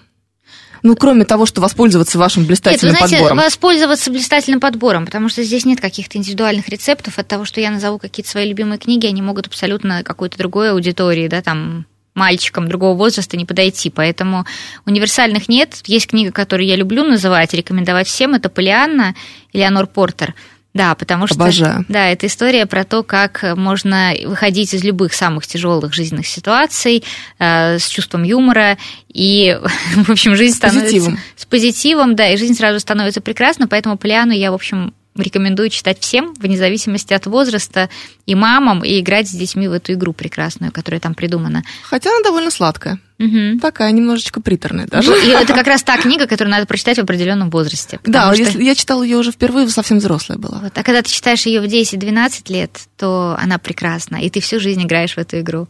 [0.84, 3.38] Ну, кроме того, что воспользоваться вашим Нет, вы блистательным знаете, подбором.
[3.38, 7.18] воспользоваться блистательным подбором, потому что здесь нет каких-то индивидуальных рецептов.
[7.20, 11.28] От того, что я назову какие-то свои любимые книги, они могут абсолютно какой-то другой аудитории,
[11.28, 11.86] да, там
[12.18, 14.46] мальчикам другого возраста не подойти, поэтому
[14.86, 15.82] универсальных нет.
[15.86, 19.16] Есть книга, которую я люблю называть, рекомендовать всем, это «Полианна»
[19.54, 20.34] Элеонор Портер.
[20.74, 21.36] Да, потому что...
[21.36, 21.86] Обожаю.
[21.90, 27.04] Да, это история про то, как можно выходить из любых самых тяжелых жизненных ситуаций
[27.40, 28.78] э, с чувством юмора,
[29.12, 29.60] и,
[29.96, 30.94] в общем, жизнь становится...
[30.94, 31.20] позитивом.
[31.36, 36.00] С позитивом, да, и жизнь сразу становится прекрасна, поэтому Полиану я, в общем, рекомендую читать
[36.00, 37.90] всем, вне зависимости от возраста,
[38.26, 41.64] и мамам, и играть с детьми в эту игру прекрасную, которая там придумана.
[41.84, 43.00] Хотя она довольно сладкая.
[43.20, 43.60] Мгм.
[43.60, 45.12] Такая, немножечко приторная даже.
[45.12, 48.00] И это как раз та книга, которую надо прочитать в определенном возрасте.
[48.06, 50.60] Да, что- если- я читала ее уже впервые, совсем взрослая была.
[50.60, 50.78] Вот.
[50.78, 54.84] А когда ты читаешь ее в 10-12 лет, то она прекрасна, и ты всю жизнь
[54.84, 55.68] играешь в эту игру.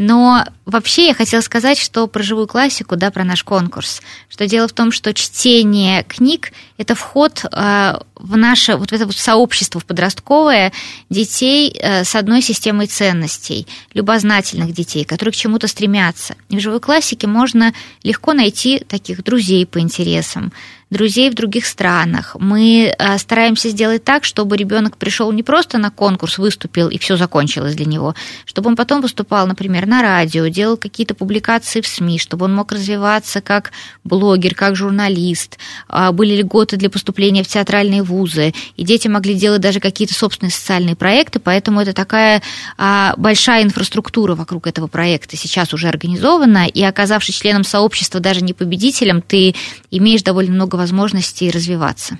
[0.00, 4.68] Но вообще я хотела сказать, что про живую классику, да, про наш конкурс, что дело
[4.68, 9.84] в том, что чтение книг– это вход э, в наше вот это вот сообщество в
[9.84, 10.72] подростковое
[11.10, 16.36] детей э, с одной системой ценностей, любознательных детей, которые к чему-то стремятся.
[16.48, 17.74] И в живой классике можно
[18.04, 20.52] легко найти таких друзей по интересам,
[20.90, 22.36] друзей в других странах.
[22.38, 27.16] Мы э, стараемся сделать так, чтобы ребенок пришел не просто на конкурс, выступил и все
[27.16, 28.14] закончилось для него,
[28.46, 32.72] чтобы он потом выступал, например, на радио, делал какие-то публикации в СМИ, чтобы он мог
[32.72, 33.72] развиваться как
[34.04, 35.58] блогер, как журналист,
[35.88, 40.52] а, были льготы для поступления в театральные вузы, и дети могли делать даже какие-то собственные
[40.52, 42.42] социальные проекты, поэтому это такая
[42.78, 48.54] а, большая инфраструктура вокруг этого проекта сейчас уже организована, и оказавшись членом сообщества, даже не
[48.54, 49.54] победителем, ты
[49.90, 52.18] имеешь довольно много возможностей развиваться.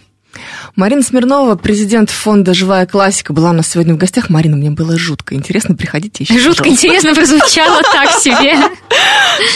[0.77, 4.31] Марина Смирнова, президент фонда «Живая классика», была у нас сегодня в гостях.
[4.31, 5.75] Марина, мне было жутко интересно.
[5.75, 6.35] Приходите еще.
[6.39, 6.87] Жутко пожалуйста.
[6.87, 8.57] интересно прозвучало так себе.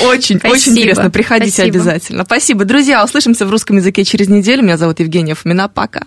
[0.06, 1.10] Очень, очень интересно.
[1.10, 2.24] Приходите обязательно.
[2.24, 2.64] Спасибо.
[2.64, 4.62] Друзья, услышимся в русском языке через неделю.
[4.62, 5.68] Меня зовут Евгения Фомина.
[5.68, 6.06] Пока.